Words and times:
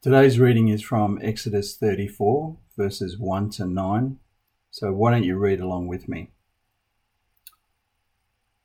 Today's 0.00 0.38
reading 0.38 0.68
is 0.68 0.80
from 0.80 1.18
Exodus 1.20 1.76
34, 1.76 2.56
verses 2.76 3.18
1 3.18 3.50
to 3.50 3.66
9. 3.66 4.18
So 4.70 4.92
why 4.92 5.10
don't 5.10 5.24
you 5.24 5.36
read 5.36 5.58
along 5.58 5.88
with 5.88 6.08
me? 6.08 6.30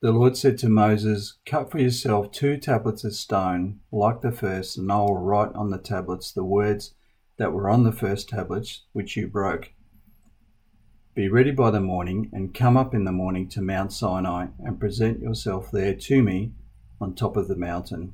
The 0.03 0.11
Lord 0.11 0.37
said 0.37 0.59
to 0.59 0.69
Moses, 0.69 1.39
Cut 1.43 1.71
for 1.71 1.79
yourself 1.79 2.31
two 2.31 2.57
tablets 2.57 3.03
of 3.03 3.15
stone, 3.15 3.79
like 3.91 4.21
the 4.21 4.31
first, 4.31 4.77
and 4.77 4.91
I 4.91 4.97
will 4.97 5.17
write 5.17 5.51
on 5.55 5.71
the 5.71 5.79
tablets 5.79 6.31
the 6.31 6.43
words 6.43 6.93
that 7.37 7.51
were 7.51 7.67
on 7.67 7.83
the 7.83 7.91
first 7.91 8.29
tablets 8.29 8.83
which 8.91 9.17
you 9.17 9.27
broke. 9.27 9.71
Be 11.15 11.29
ready 11.29 11.49
by 11.49 11.71
the 11.71 11.81
morning, 11.81 12.29
and 12.31 12.53
come 12.53 12.77
up 12.77 12.93
in 12.93 13.05
the 13.05 13.11
morning 13.11 13.49
to 13.49 13.61
Mount 13.63 13.91
Sinai, 13.91 14.49
and 14.59 14.79
present 14.79 15.19
yourself 15.19 15.71
there 15.71 15.95
to 15.95 16.21
me 16.21 16.51
on 17.01 17.15
top 17.15 17.35
of 17.35 17.47
the 17.47 17.57
mountain. 17.57 18.13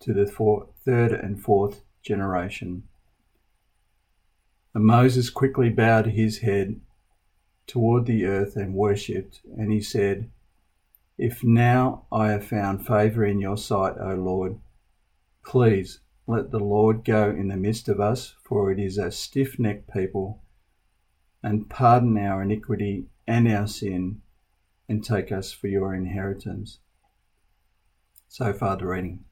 to 0.00 0.12
the 0.12 0.26
four, 0.26 0.68
third 0.84 1.12
and 1.12 1.40
fourth 1.40 1.82
generation. 2.02 2.84
And 4.74 4.84
Moses 4.84 5.30
quickly 5.30 5.68
bowed 5.68 6.06
his 6.06 6.38
head 6.38 6.80
toward 7.66 8.06
the 8.06 8.24
earth 8.24 8.56
and 8.56 8.74
worshipped, 8.74 9.40
and 9.56 9.70
he 9.70 9.80
said, 9.80 10.30
If 11.18 11.44
now 11.44 12.06
I 12.10 12.30
have 12.30 12.44
found 12.44 12.86
favor 12.86 13.24
in 13.24 13.40
your 13.40 13.56
sight, 13.56 13.94
O 14.00 14.14
Lord, 14.14 14.58
please 15.44 16.00
let 16.26 16.50
the 16.50 16.60
Lord 16.60 17.04
go 17.04 17.30
in 17.30 17.48
the 17.48 17.56
midst 17.56 17.88
of 17.88 18.00
us, 18.00 18.34
for 18.44 18.70
it 18.70 18.78
is 18.78 18.98
a 18.98 19.10
stiff 19.10 19.58
necked 19.58 19.92
people, 19.92 20.42
and 21.42 21.68
pardon 21.68 22.16
our 22.18 22.42
iniquity 22.42 23.06
and 23.26 23.48
our 23.48 23.66
sin, 23.66 24.22
and 24.88 25.04
take 25.04 25.30
us 25.30 25.52
for 25.52 25.68
your 25.68 25.94
inheritance. 25.94 26.78
So 28.28 28.52
far, 28.52 28.76
the 28.76 28.86
reading. 28.86 29.24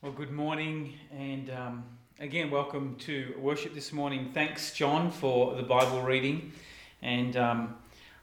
Well, 0.00 0.12
good 0.12 0.30
morning, 0.30 0.92
and 1.10 1.50
um, 1.50 1.82
again, 2.20 2.52
welcome 2.52 2.94
to 3.00 3.34
worship 3.36 3.74
this 3.74 3.92
morning. 3.92 4.30
Thanks, 4.32 4.72
John, 4.72 5.10
for 5.10 5.56
the 5.56 5.64
Bible 5.64 6.02
reading. 6.02 6.52
And 7.02 7.36
um, 7.36 7.74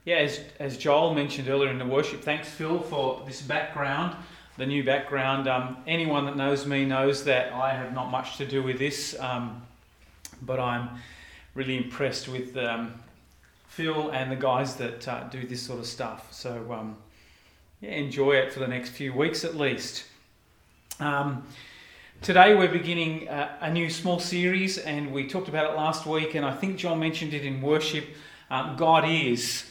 yeah, 0.05 0.15
as, 0.19 0.39
as 0.57 0.77
Joel 0.77 1.13
mentioned 1.13 1.49
earlier 1.49 1.69
in 1.69 1.77
the 1.77 1.85
worship, 1.85 2.21
thanks, 2.21 2.47
Phil, 2.47 2.79
for 2.79 3.21
this 3.25 3.41
background, 3.41 4.15
the 4.55 4.65
new 4.65 4.85
background. 4.85 5.49
Um, 5.49 5.75
anyone 5.85 6.23
that 6.27 6.37
knows 6.37 6.65
me 6.65 6.85
knows 6.85 7.25
that 7.25 7.51
I 7.51 7.73
have 7.73 7.93
not 7.93 8.09
much 8.09 8.37
to 8.37 8.45
do 8.45 8.63
with 8.63 8.79
this, 8.79 9.13
um, 9.19 9.61
but 10.43 10.61
I'm 10.61 10.91
really 11.55 11.75
impressed 11.75 12.29
with 12.29 12.55
um, 12.55 12.93
Phil 13.67 14.11
and 14.11 14.31
the 14.31 14.37
guys 14.37 14.77
that 14.77 15.05
uh, 15.09 15.25
do 15.25 15.45
this 15.45 15.63
sort 15.63 15.79
of 15.79 15.87
stuff. 15.87 16.31
So, 16.31 16.71
um, 16.71 16.95
yeah, 17.81 17.89
enjoy 17.89 18.35
it 18.35 18.53
for 18.53 18.61
the 18.61 18.67
next 18.69 18.91
few 18.91 19.11
weeks 19.11 19.43
at 19.43 19.55
least. 19.55 20.05
Um, 20.99 21.43
today 22.21 22.55
we're 22.55 22.71
beginning 22.71 23.27
a, 23.27 23.57
a, 23.61 23.71
new 23.71 23.89
small 23.89 24.19
series, 24.19 24.77
and 24.77 25.11
we 25.13 25.27
talked 25.27 25.47
about 25.47 25.71
it 25.71 25.75
last 25.75 26.05
week, 26.05 26.35
and 26.35 26.45
I 26.45 26.53
think 26.53 26.77
John 26.77 26.99
mentioned 26.99 27.33
it 27.33 27.45
in 27.45 27.61
worship. 27.61 28.05
Um, 28.49 28.75
God 28.77 29.07
is, 29.07 29.65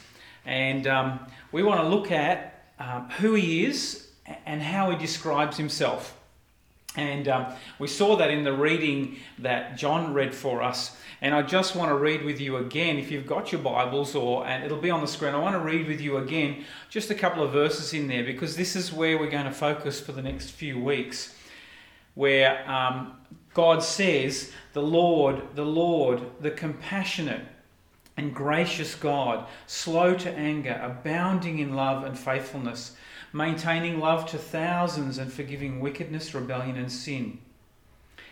and 0.44 0.86
um, 0.86 1.20
we 1.52 1.62
want 1.62 1.80
to 1.80 1.88
look 1.88 2.10
at 2.10 2.64
um, 2.78 3.08
who 3.18 3.34
He 3.34 3.64
is 3.64 4.08
and 4.46 4.62
how 4.62 4.90
He 4.90 4.96
describes 4.96 5.56
Himself. 5.56 6.16
And 6.96 7.26
um, 7.26 7.46
we 7.78 7.88
saw 7.88 8.16
that 8.16 8.30
in 8.30 8.44
the 8.44 8.52
reading 8.52 9.18
that 9.38 9.76
John 9.76 10.14
read 10.14 10.34
for 10.34 10.62
us. 10.62 10.96
And 11.20 11.34
I 11.34 11.42
just 11.42 11.74
want 11.74 11.90
to 11.90 11.96
read 11.96 12.24
with 12.24 12.40
you 12.40 12.58
again, 12.58 12.98
if 12.98 13.10
you've 13.10 13.26
got 13.26 13.50
your 13.50 13.60
Bibles, 13.62 14.14
or 14.14 14.46
and 14.46 14.62
it'll 14.62 14.78
be 14.78 14.90
on 14.90 15.00
the 15.00 15.06
screen. 15.06 15.34
I 15.34 15.38
want 15.38 15.54
to 15.54 15.60
read 15.60 15.88
with 15.88 16.00
you 16.00 16.18
again 16.18 16.64
just 16.90 17.10
a 17.10 17.14
couple 17.14 17.42
of 17.42 17.50
verses 17.50 17.94
in 17.94 18.08
there 18.08 18.22
because 18.22 18.56
this 18.56 18.76
is 18.76 18.92
where 18.92 19.18
we're 19.18 19.30
going 19.30 19.46
to 19.46 19.52
focus 19.52 20.00
for 20.00 20.12
the 20.12 20.22
next 20.22 20.50
few 20.50 20.78
weeks, 20.78 21.34
where 22.14 22.68
um, 22.70 23.12
God 23.52 23.82
says, 23.82 24.52
"The 24.72 24.82
Lord, 24.82 25.54
the 25.54 25.64
Lord, 25.64 26.22
the 26.40 26.50
compassionate 26.50 27.46
and 28.16 28.34
gracious 28.34 28.94
God, 28.94 29.46
slow 29.66 30.14
to 30.14 30.30
anger, 30.30 30.80
abounding 30.82 31.58
in 31.58 31.74
love 31.74 32.04
and 32.04 32.18
faithfulness, 32.18 32.96
maintaining 33.32 33.98
love 33.98 34.26
to 34.30 34.38
thousands, 34.38 35.18
and 35.18 35.32
forgiving 35.32 35.80
wickedness, 35.80 36.34
rebellion, 36.34 36.76
and 36.76 36.90
sin." 36.90 37.38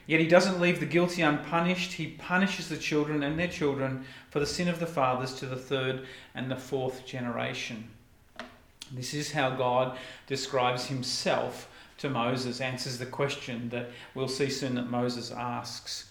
Yet 0.07 0.21
he 0.21 0.27
doesn't 0.27 0.61
leave 0.61 0.81
the 0.81 0.87
guilty 0.87 1.23
unpunished. 1.23 1.93
He 1.93 2.09
punishes 2.09 2.69
the 2.69 2.77
children 2.77 3.23
and 3.23 3.39
their 3.39 3.49
children 3.49 4.05
for 4.31 4.41
the 4.41 4.47
sin 4.47 4.69
of 4.69 4.81
the 4.81 4.87
fathers 4.87 5.35
to 5.35 5.47
the 5.47 5.57
third 5.57 6.07
and 6.35 6.51
the 6.51 6.57
fourth 6.57 7.07
generation. 7.07 7.89
This 8.91 9.15
is 9.15 9.33
how 9.33 9.51
God 9.51 9.97
describes 10.27 10.87
himself 10.87 11.69
to 12.03 12.11
Moses, 12.11 12.61
answers 12.61 12.99
the 12.99 13.07
question 13.07 13.69
that 13.71 13.89
we'll 14.15 14.27
see 14.29 14.51
soon 14.51 14.75
that 14.75 14.91
Moses 14.91 15.31
asks. 15.31 16.11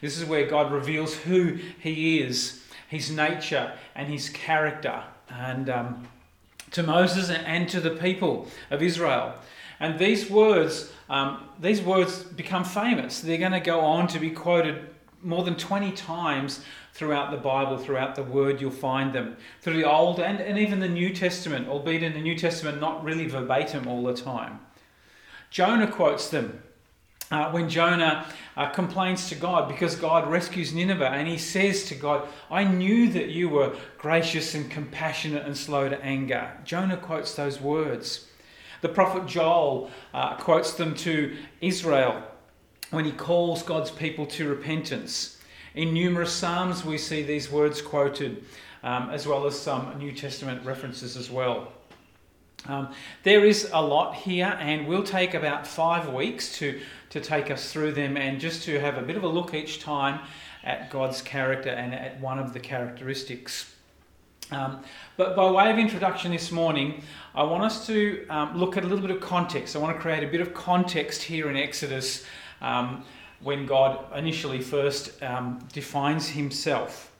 This 0.00 0.18
is 0.18 0.24
where 0.24 0.46
God 0.46 0.72
reveals 0.72 1.14
who 1.14 1.58
he 1.78 2.20
is, 2.20 2.64
his 2.88 3.10
nature, 3.10 3.74
and 3.94 4.08
his 4.08 4.30
character. 4.30 5.04
And 5.28 5.68
um, 5.68 6.08
to 6.70 6.82
Moses 6.82 7.28
and 7.28 7.68
to 7.68 7.78
the 7.78 7.90
people 7.90 8.48
of 8.70 8.82
Israel. 8.82 9.34
And 9.80 9.98
these 9.98 10.30
words, 10.30 10.90
um, 11.10 11.44
these 11.60 11.82
words 11.82 12.22
become 12.22 12.64
famous. 12.64 13.20
They're 13.20 13.36
going 13.36 13.52
to 13.52 13.60
go 13.60 13.80
on 13.80 14.08
to 14.08 14.18
be 14.18 14.30
quoted 14.30 14.88
more 15.22 15.44
than 15.44 15.56
20 15.56 15.92
times 15.92 16.64
throughout 16.94 17.32
the 17.32 17.36
Bible, 17.36 17.76
throughout 17.76 18.14
the 18.14 18.22
Word, 18.22 18.62
you'll 18.62 18.70
find 18.70 19.12
them. 19.12 19.36
Through 19.60 19.74
the 19.74 19.84
Old 19.84 20.20
and, 20.20 20.40
and 20.40 20.58
even 20.58 20.80
the 20.80 20.88
New 20.88 21.12
Testament, 21.12 21.68
albeit 21.68 22.02
in 22.02 22.14
the 22.14 22.20
New 22.20 22.36
Testament, 22.36 22.80
not 22.80 23.04
really 23.04 23.26
verbatim 23.26 23.86
all 23.86 24.02
the 24.02 24.14
time. 24.14 24.60
Jonah 25.50 25.90
quotes 25.90 26.28
them 26.28 26.62
uh, 27.30 27.50
when 27.50 27.68
Jonah 27.68 28.26
uh, 28.56 28.70
complains 28.70 29.28
to 29.28 29.34
God 29.34 29.68
because 29.68 29.96
God 29.96 30.30
rescues 30.30 30.72
Nineveh 30.72 31.10
and 31.10 31.28
he 31.28 31.38
says 31.38 31.84
to 31.84 31.94
God, 31.94 32.26
I 32.50 32.64
knew 32.64 33.10
that 33.10 33.28
you 33.28 33.48
were 33.48 33.76
gracious 33.98 34.54
and 34.54 34.70
compassionate 34.70 35.44
and 35.44 35.56
slow 35.56 35.88
to 35.88 36.02
anger. 36.02 36.50
Jonah 36.64 36.96
quotes 36.96 37.34
those 37.34 37.60
words. 37.60 38.26
The 38.80 38.88
prophet 38.88 39.26
Joel 39.26 39.90
uh, 40.14 40.36
quotes 40.36 40.72
them 40.74 40.94
to 40.96 41.36
Israel 41.60 42.22
when 42.90 43.04
he 43.04 43.12
calls 43.12 43.62
God's 43.62 43.90
people 43.90 44.24
to 44.26 44.48
repentance. 44.48 45.38
In 45.74 45.92
numerous 45.92 46.32
Psalms, 46.32 46.84
we 46.84 46.96
see 46.96 47.22
these 47.22 47.50
words 47.50 47.82
quoted, 47.82 48.44
um, 48.82 49.10
as 49.10 49.26
well 49.26 49.46
as 49.46 49.58
some 49.58 49.98
New 49.98 50.12
Testament 50.12 50.64
references 50.64 51.16
as 51.16 51.30
well. 51.30 51.72
Um, 52.66 52.92
there 53.22 53.44
is 53.44 53.70
a 53.72 53.80
lot 53.80 54.14
here, 54.14 54.56
and 54.60 54.86
we'll 54.86 55.04
take 55.04 55.34
about 55.34 55.66
five 55.66 56.12
weeks 56.12 56.58
to, 56.58 56.80
to 57.10 57.20
take 57.20 57.50
us 57.50 57.72
through 57.72 57.92
them 57.92 58.16
and 58.16 58.40
just 58.40 58.62
to 58.64 58.80
have 58.80 58.98
a 58.98 59.02
bit 59.02 59.16
of 59.16 59.22
a 59.22 59.28
look 59.28 59.54
each 59.54 59.80
time 59.80 60.20
at 60.64 60.90
God's 60.90 61.22
character 61.22 61.70
and 61.70 61.94
at 61.94 62.20
one 62.20 62.38
of 62.38 62.52
the 62.52 62.60
characteristics. 62.60 63.74
Um, 64.50 64.80
but 65.16 65.36
by 65.36 65.50
way 65.50 65.70
of 65.70 65.78
introduction 65.78 66.32
this 66.32 66.50
morning, 66.50 67.02
I 67.34 67.42
want 67.42 67.64
us 67.64 67.86
to 67.86 68.26
um, 68.28 68.58
look 68.58 68.76
at 68.76 68.84
a 68.84 68.86
little 68.86 69.06
bit 69.06 69.14
of 69.14 69.20
context. 69.20 69.76
I 69.76 69.78
want 69.78 69.96
to 69.96 70.00
create 70.00 70.24
a 70.24 70.28
bit 70.28 70.40
of 70.40 70.54
context 70.54 71.22
here 71.22 71.50
in 71.50 71.56
Exodus 71.56 72.24
um, 72.60 73.04
when 73.40 73.66
God 73.66 74.04
initially 74.16 74.60
first 74.60 75.22
um, 75.22 75.66
defines 75.72 76.28
himself. 76.28 77.12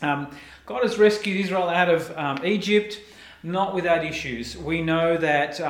Um, 0.00 0.28
God 0.64 0.82
has 0.82 0.98
rescued 0.98 1.36
Israel 1.36 1.68
out 1.68 1.88
of 1.88 2.44
Egypt, 2.44 3.00
not 3.42 3.74
without 3.74 4.04
issues. 4.04 4.56
We 4.56 4.82
know 4.82 5.16
that 5.16 5.60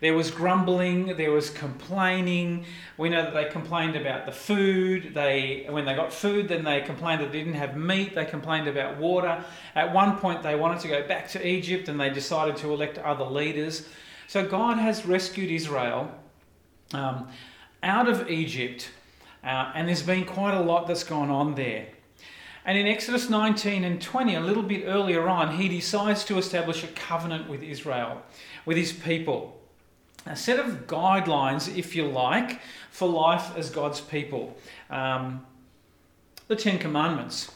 There 0.00 0.14
was 0.14 0.30
grumbling, 0.30 1.16
there 1.16 1.32
was 1.32 1.50
complaining. 1.50 2.64
We 2.96 3.08
know 3.08 3.22
that 3.22 3.34
they 3.34 3.46
complained 3.46 3.96
about 3.96 4.26
the 4.26 4.32
food. 4.32 5.12
They, 5.12 5.66
when 5.68 5.84
they 5.86 5.94
got 5.96 6.12
food, 6.12 6.46
then 6.46 6.62
they 6.62 6.82
complained 6.82 7.20
that 7.20 7.32
they 7.32 7.38
didn't 7.38 7.54
have 7.54 7.76
meat. 7.76 8.14
They 8.14 8.24
complained 8.24 8.68
about 8.68 8.98
water. 8.98 9.42
At 9.74 9.92
one 9.92 10.16
point, 10.18 10.44
they 10.44 10.54
wanted 10.54 10.78
to 10.80 10.88
go 10.88 11.06
back 11.08 11.28
to 11.30 11.44
Egypt 11.44 11.88
and 11.88 11.98
they 11.98 12.10
decided 12.10 12.56
to 12.58 12.72
elect 12.72 12.98
other 12.98 13.24
leaders. 13.24 13.88
So 14.28 14.46
God 14.46 14.78
has 14.78 15.04
rescued 15.04 15.50
Israel 15.50 16.12
um, 16.94 17.28
out 17.82 18.08
of 18.08 18.30
Egypt, 18.30 18.90
uh, 19.42 19.72
and 19.74 19.88
there's 19.88 20.02
been 20.02 20.24
quite 20.24 20.54
a 20.54 20.60
lot 20.60 20.86
that's 20.86 21.04
gone 21.04 21.30
on 21.30 21.56
there. 21.56 21.88
And 22.68 22.76
in 22.76 22.86
Exodus 22.86 23.30
19 23.30 23.82
and 23.82 23.98
20, 23.98 24.34
a 24.34 24.40
little 24.40 24.62
bit 24.62 24.84
earlier 24.84 25.26
on, 25.26 25.56
he 25.56 25.70
decides 25.70 26.22
to 26.26 26.36
establish 26.36 26.84
a 26.84 26.88
covenant 26.88 27.48
with 27.48 27.62
Israel, 27.62 28.20
with 28.66 28.76
his 28.76 28.92
people 28.92 29.58
a 30.26 30.36
set 30.36 30.60
of 30.60 30.86
guidelines, 30.86 31.74
if 31.74 31.96
you 31.96 32.06
like, 32.06 32.60
for 32.90 33.08
life 33.08 33.56
as 33.56 33.70
God's 33.70 34.02
people. 34.02 34.54
Um, 34.90 35.46
the 36.48 36.56
Ten 36.56 36.78
Commandments. 36.78 37.50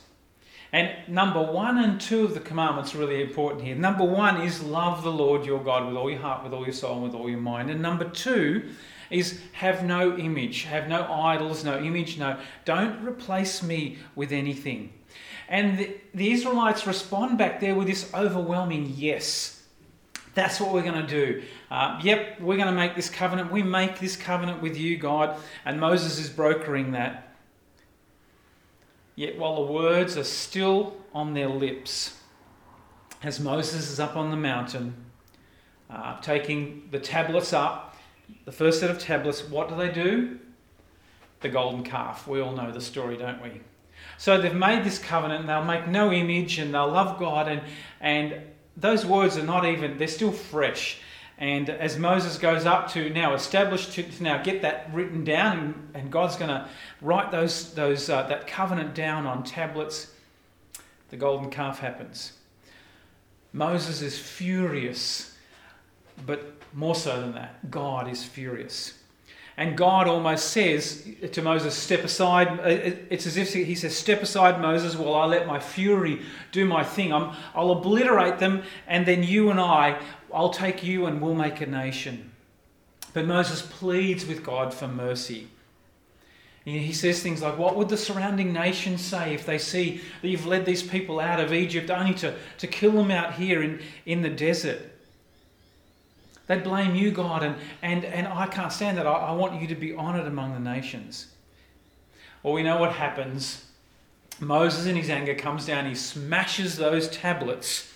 And 0.73 0.91
number 1.07 1.43
one 1.43 1.77
and 1.77 2.01
two 2.01 2.25
of 2.25 2.33
the 2.33 2.41
commandments 2.41 2.95
are 2.95 2.99
really 2.99 3.21
important 3.21 3.65
here. 3.65 3.77
Number 3.77 4.05
one 4.05 4.41
is 4.41 4.63
love 4.63 5.03
the 5.03 5.13
Lord 5.13 5.45
your 5.45 5.63
God 5.63 5.87
with 5.87 5.95
all 5.95 6.09
your 6.09 6.21
heart, 6.21 6.43
with 6.43 6.55
all 6.55 6.65
your 6.65 6.73
soul, 6.73 6.95
and 6.95 7.03
with 7.03 7.15
all 7.15 7.29
your 7.29 7.39
mind. 7.39 7.71
And 7.71 7.83
number 7.83 8.09
two 8.09 8.71
is 9.11 9.43
have 9.53 9.85
no 9.85 10.17
image, 10.17 10.63
have 10.63 10.89
no 10.89 11.03
idols, 11.13 11.65
no 11.65 11.79
image, 11.79 12.19
no. 12.19 12.39
Don't 12.65 13.05
replace 13.05 13.63
me 13.63 13.99
with 14.17 14.33
anything. 14.33 14.91
And 15.49 15.79
the, 15.79 15.97
the 16.15 16.33
Israelites 16.33 16.87
respond 16.87 17.39
back 17.39 17.61
there 17.61 17.75
with 17.75 17.87
this 17.87 18.13
overwhelming 18.15 18.93
yes. 18.97 19.63
That's 20.35 20.61
what 20.61 20.73
we're 20.73 20.83
going 20.83 21.07
to 21.07 21.07
do. 21.07 21.43
Uh, 21.71 22.01
yep, 22.03 22.41
we're 22.41 22.57
going 22.57 22.69
to 22.69 22.75
make 22.75 22.95
this 22.95 23.11
covenant. 23.11 23.53
We 23.53 23.63
make 23.63 23.99
this 23.99 24.17
covenant 24.17 24.63
with 24.63 24.77
you, 24.77 24.97
God. 24.97 25.39
And 25.65 25.79
Moses 25.79 26.19
is 26.19 26.31
brokering 26.31 26.93
that. 26.93 27.35
Yet 29.15 29.39
while 29.39 29.67
the 29.67 29.73
words 29.73 30.17
are 30.17 30.25
still 30.25 30.97
on 31.15 31.35
their 31.35 31.49
lips, 31.49 32.19
as 33.23 33.39
Moses 33.39 33.91
is 33.91 34.01
up 34.01 34.17
on 34.17 34.31
the 34.31 34.37
mountain, 34.37 34.95
uh, 35.91 36.19
taking 36.21 36.89
the 36.91 36.99
tablets 36.99 37.53
up, 37.53 37.97
the 38.47 38.53
first 38.53 38.81
set 38.81 38.91
of 38.91 38.99
tablets, 38.99 39.47
what 39.47 39.69
do 39.69 39.77
they 39.77 39.91
do? 39.91 40.39
The 41.41 41.51
golden 41.51 41.85
calf. 41.85 42.27
We 42.27 42.41
all 42.41 42.53
know 42.53 42.73
the 42.73 42.81
story, 42.81 43.17
don't 43.19 43.43
we? 43.43 43.61
So 44.19 44.41
they've 44.41 44.55
made 44.55 44.85
this 44.85 44.99
covenant, 44.99 45.47
they'll 45.47 45.65
make 45.65 45.89
no 45.89 46.13
image, 46.13 46.59
and 46.59 46.73
they'll 46.75 46.91
love 46.91 47.19
God, 47.19 47.49
and, 47.49 47.63
and 48.01 48.41
those 48.77 49.05
words 49.05 49.37
are 49.37 49.43
not 49.43 49.65
even, 49.65 49.99
they're 49.99 50.09
still 50.09 50.33
fresh. 50.33 51.01
And 51.39 51.69
as 51.71 51.99
Moses 51.99 52.39
goes 52.39 52.67
up 52.67 52.91
to 52.93 53.11
now 53.11 53.35
establish, 53.35 53.89
to, 53.95 54.03
to 54.03 54.23
now 54.23 54.43
get 54.43 54.63
that 54.63 54.91
written 54.93 55.25
down, 55.25 55.59
and, 55.59 55.91
and 55.95 56.13
God's 56.13 56.37
going 56.37 56.51
to 56.51 56.69
write 57.01 57.33
those, 57.33 57.75
those, 57.75 58.09
uh, 58.09 58.23
that 58.29 58.47
covenant 58.47 58.95
down 58.95 59.27
on 59.27 59.43
tablets, 59.43 60.13
the 61.11 61.17
golden 61.17 61.51
calf 61.51 61.81
happens. 61.81 62.33
Moses 63.53 64.03
is 64.03 64.19
furious, 64.19 65.37
but 66.25 66.55
more 66.73 66.95
so 66.95 67.21
than 67.21 67.35
that, 67.35 67.71
God 67.71 68.09
is 68.09 68.25
furious. 68.25 68.95
And 69.63 69.77
God 69.77 70.09
almost 70.09 70.49
says 70.49 71.07
to 71.31 71.41
Moses, 71.41 71.77
Step 71.77 72.03
aside. 72.03 72.49
Uh, 72.49 72.95
it's 73.11 73.29
as 73.29 73.37
if 73.37 73.55
he 73.55 73.77
says, 73.77 73.97
Step 73.97 74.21
aside, 74.21 74.61
Moses, 74.61 74.97
while 74.97 75.15
I 75.15 75.25
let 75.27 75.47
my 75.47 75.61
fury 75.61 76.23
do 76.51 76.65
my 76.65 76.83
thing. 76.83 77.13
i 77.13 77.33
will 77.55 77.71
obliterate 77.71 78.41
them, 78.41 78.65
and 78.89 79.07
then 79.07 79.23
you 79.23 79.51
and 79.51 79.61
I, 79.61 80.01
I'll 80.35 80.51
take 80.51 80.83
you 80.83 81.07
and 81.07 81.21
we'll 81.21 81.37
make 81.37 81.61
a 81.61 81.67
nation. 81.67 82.33
But 83.15 83.27
Moses 83.27 83.63
pleads 83.63 84.27
with 84.27 84.43
God 84.43 84.75
for 84.75 84.89
mercy. 84.89 85.47
He 86.65 86.93
says 86.93 87.23
things 87.23 87.41
like, 87.41 87.57
What 87.57 87.77
would 87.77 87.89
the 87.89 87.97
surrounding 87.97 88.53
nations 88.53 89.01
say 89.01 89.33
if 89.33 89.47
they 89.47 89.59
see 89.59 90.01
that 90.23 90.29
you've 90.29 90.45
led 90.45 90.67
these 90.67 90.83
people 90.83 91.21
out 91.21 91.39
of 91.39 91.53
Egypt 91.53 91.89
only 91.89 92.15
to, 92.15 92.35
to 92.59 92.67
kill 92.67 92.91
them 92.91 93.13
out 93.13 93.35
here 93.35 93.63
in, 93.63 93.81
in 94.07 94.23
the 94.23 94.31
desert? 94.31 94.92
They'd 96.47 96.65
blame 96.65 96.95
you, 96.95 97.11
God, 97.11 97.43
and, 97.43 97.57
and, 97.83 98.05
and 98.05 98.27
I 98.27 98.47
can't 98.47 98.73
stand 98.73 98.99
that. 98.99 99.07
I, 99.07 99.13
I 99.13 99.33
want 99.33 99.61
you 99.61 99.69
to 99.69 99.75
be 99.75 99.95
honoured 99.95 100.27
among 100.27 100.55
the 100.55 100.61
nations. 100.61 101.29
Well, 102.43 102.53
we 102.53 102.63
know 102.63 102.79
what 102.79 102.93
happens. 102.93 103.65
Moses, 104.41 104.87
in 104.87 104.97
his 104.97 105.09
anger, 105.09 105.35
comes 105.35 105.67
down, 105.67 105.87
he 105.87 105.95
smashes 105.95 106.77
those 106.77 107.09
tablets, 107.09 107.93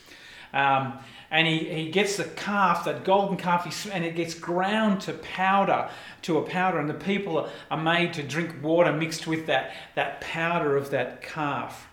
um, 0.53 0.99
and 1.31 1.49
he, 1.49 1.59
he 1.59 1.91
gets 1.91 2.17
the 2.17 2.25
calf, 2.25 2.85
that 2.85 3.03
golden 3.03 3.37
calf, 3.37 3.89
and 3.93 4.05
it 4.05 4.15
gets 4.15 4.35
ground 4.35 5.01
to 5.03 5.13
powder, 5.15 5.91
to 6.23 6.39
a 6.39 6.43
powder, 6.43 6.79
and 6.79 6.89
the 6.89 6.95
people 6.95 7.39
are, 7.39 7.51
are 7.71 7.83
made 7.83 8.13
to 8.15 8.23
drink 8.23 8.63
water 8.63 8.93
mixed 8.93 9.27
with 9.27 9.47
that, 9.47 9.75
that 9.97 10.21
powder 10.21 10.77
of 10.77 10.91
that 10.91 11.21
calf. 11.21 11.89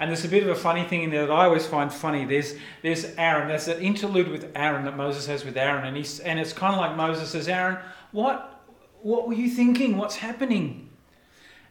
And 0.00 0.08
there's 0.08 0.24
a 0.24 0.28
bit 0.28 0.42
of 0.42 0.48
a 0.48 0.54
funny 0.54 0.82
thing 0.84 1.02
in 1.02 1.10
there 1.10 1.26
that 1.26 1.32
I 1.32 1.44
always 1.44 1.66
find 1.66 1.92
funny. 1.92 2.24
There's 2.24 2.54
there's 2.80 3.04
Aaron. 3.16 3.48
There's 3.48 3.66
that 3.66 3.82
interlude 3.82 4.28
with 4.28 4.50
Aaron 4.56 4.86
that 4.86 4.96
Moses 4.96 5.26
has 5.26 5.44
with 5.44 5.58
Aaron, 5.58 5.84
and 5.84 5.94
he's 5.94 6.20
and 6.20 6.40
it's 6.40 6.54
kind 6.54 6.72
of 6.72 6.80
like 6.80 6.96
Moses 6.96 7.28
says, 7.28 7.48
Aaron, 7.48 7.76
what 8.10 8.62
what 9.02 9.28
were 9.28 9.34
you 9.34 9.50
thinking? 9.50 9.98
What's 9.98 10.16
happening? 10.16 10.88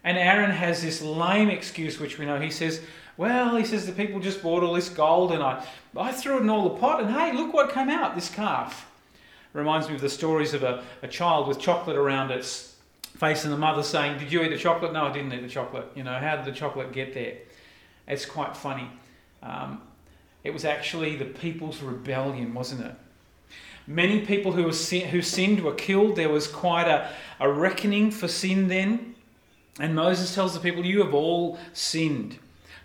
And 0.04 0.16
Aaron 0.16 0.52
has 0.52 0.84
this 0.84 1.02
lame 1.02 1.50
excuse, 1.50 2.00
which 2.00 2.20
we 2.20 2.26
know. 2.26 2.40
He 2.40 2.52
says, 2.52 2.82
well, 3.18 3.58
he 3.58 3.66
says 3.66 3.86
the 3.86 3.92
people 3.92 4.20
just 4.20 4.44
bought 4.44 4.64
all 4.64 4.74
this 4.74 4.90
gold, 4.90 5.32
and 5.32 5.42
I 5.42 5.66
I 5.98 6.12
threw 6.12 6.38
it 6.38 6.42
in 6.42 6.52
all 6.52 6.70
the 6.70 6.80
pot, 6.80 7.02
and 7.02 7.12
hey, 7.12 7.34
look 7.34 7.52
what 7.52 7.74
came 7.74 7.90
out. 7.90 8.14
This 8.14 8.30
calf 8.30 8.92
reminds 9.54 9.90
me 9.90 9.96
of 9.96 10.02
the 10.02 10.10
stories 10.10 10.54
of 10.54 10.62
a, 10.62 10.84
a 11.02 11.08
child 11.08 11.48
with 11.48 11.60
chocolate 11.60 11.98
around 11.98 12.30
its 12.30 12.76
face, 13.18 13.44
and 13.44 13.52
the 13.52 13.58
mother 13.58 13.82
saying, 13.82 14.20
"Did 14.20 14.32
you 14.32 14.44
eat 14.44 14.50
the 14.50 14.58
chocolate?" 14.58 14.94
No, 14.94 15.08
I 15.08 15.14
didn't 15.14 15.34
eat 15.34 15.42
the 15.42 15.50
chocolate. 15.50 15.88
You 15.96 16.04
know, 16.04 16.14
how 16.14 16.36
did 16.36 16.46
the 16.46 16.56
chocolate 16.56 16.94
get 16.94 17.16
there? 17.16 17.38
It's 18.10 18.26
quite 18.26 18.58
funny. 18.58 18.90
Um, 19.42 19.82
it 20.44 20.52
was 20.52 20.66
actually 20.66 21.16
the 21.16 21.26
people's 21.26 21.82
rebellion, 21.82 22.54
wasn't 22.54 22.86
it? 22.86 22.96
Many 23.88 24.26
people 24.26 24.52
who, 24.52 24.72
sin- 24.74 25.08
who 25.08 25.22
sinned 25.22 25.62
were 25.62 25.74
killed. 25.74 26.16
There 26.16 26.30
was 26.30 26.48
quite 26.48 26.88
a, 26.88 27.12
a 27.40 27.52
reckoning 27.52 28.12
for 28.12 28.28
sin 28.28 28.68
then. 28.68 29.16
And 29.80 29.96
Moses 29.96 30.36
tells 30.36 30.54
the 30.54 30.60
people, 30.60 30.86
You 30.86 31.04
have 31.04 31.14
all 31.14 31.58
sinned 31.74 32.38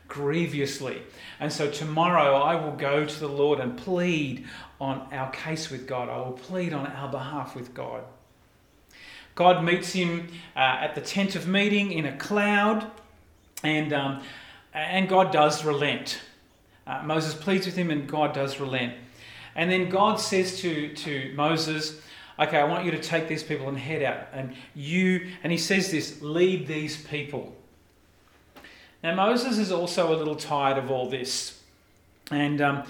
grievously. 0.08 1.02
And 1.40 1.52
so 1.52 1.70
tomorrow 1.70 2.36
I 2.36 2.54
will 2.54 2.76
go 2.76 3.04
to 3.04 3.20
the 3.20 3.28
Lord 3.28 3.60
and 3.60 3.76
plead 3.76 4.46
on 4.80 5.08
our 5.12 5.30
case 5.30 5.70
with 5.70 5.86
God. 5.86 6.08
I 6.08 6.18
will 6.18 6.32
plead 6.32 6.72
on 6.72 6.86
our 6.86 7.08
behalf 7.08 7.56
with 7.56 7.74
God. 7.74 8.04
God 9.34 9.64
meets 9.64 9.92
him 9.92 10.28
uh, 10.54 10.78
at 10.80 10.94
the 10.94 11.00
tent 11.00 11.34
of 11.34 11.48
meeting 11.48 11.92
in 11.92 12.06
a 12.06 12.16
cloud. 12.16 12.90
And 13.62 13.92
um, 13.92 14.22
and 14.74 15.08
God 15.08 15.32
does 15.32 15.64
relent. 15.64 16.20
Uh, 16.86 17.02
Moses 17.04 17.34
pleads 17.34 17.66
with 17.66 17.76
him, 17.76 17.90
and 17.90 18.08
God 18.08 18.34
does 18.34 18.60
relent. 18.60 18.94
And 19.54 19.70
then 19.70 19.88
God 19.88 20.16
says 20.16 20.60
to, 20.60 20.94
to 20.94 21.32
Moses, 21.34 22.00
Okay, 22.38 22.58
I 22.58 22.64
want 22.64 22.84
you 22.84 22.90
to 22.90 23.00
take 23.00 23.28
these 23.28 23.44
people 23.44 23.68
and 23.68 23.78
head 23.78 24.02
out. 24.02 24.26
And 24.32 24.54
you, 24.74 25.30
and 25.44 25.52
he 25.52 25.58
says 25.58 25.92
this, 25.92 26.20
lead 26.20 26.66
these 26.66 26.96
people. 27.06 27.54
Now, 29.04 29.14
Moses 29.14 29.58
is 29.58 29.70
also 29.70 30.12
a 30.12 30.16
little 30.16 30.34
tired 30.34 30.76
of 30.76 30.90
all 30.90 31.08
this. 31.08 31.60
And 32.32 32.60
um, 32.60 32.84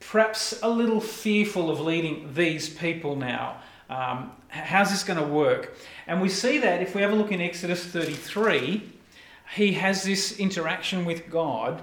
perhaps 0.00 0.58
a 0.62 0.68
little 0.68 1.00
fearful 1.00 1.70
of 1.70 1.80
leading 1.80 2.32
these 2.32 2.70
people 2.70 3.16
now. 3.16 3.60
Um, 3.90 4.32
how's 4.48 4.90
this 4.90 5.04
going 5.04 5.18
to 5.18 5.26
work? 5.26 5.76
And 6.06 6.22
we 6.22 6.30
see 6.30 6.58
that 6.58 6.80
if 6.80 6.94
we 6.94 7.02
have 7.02 7.12
a 7.12 7.16
look 7.16 7.32
in 7.32 7.42
Exodus 7.42 7.84
33, 7.84 8.92
he 9.52 9.72
has 9.74 10.02
this 10.02 10.38
interaction 10.38 11.04
with 11.04 11.30
God. 11.30 11.82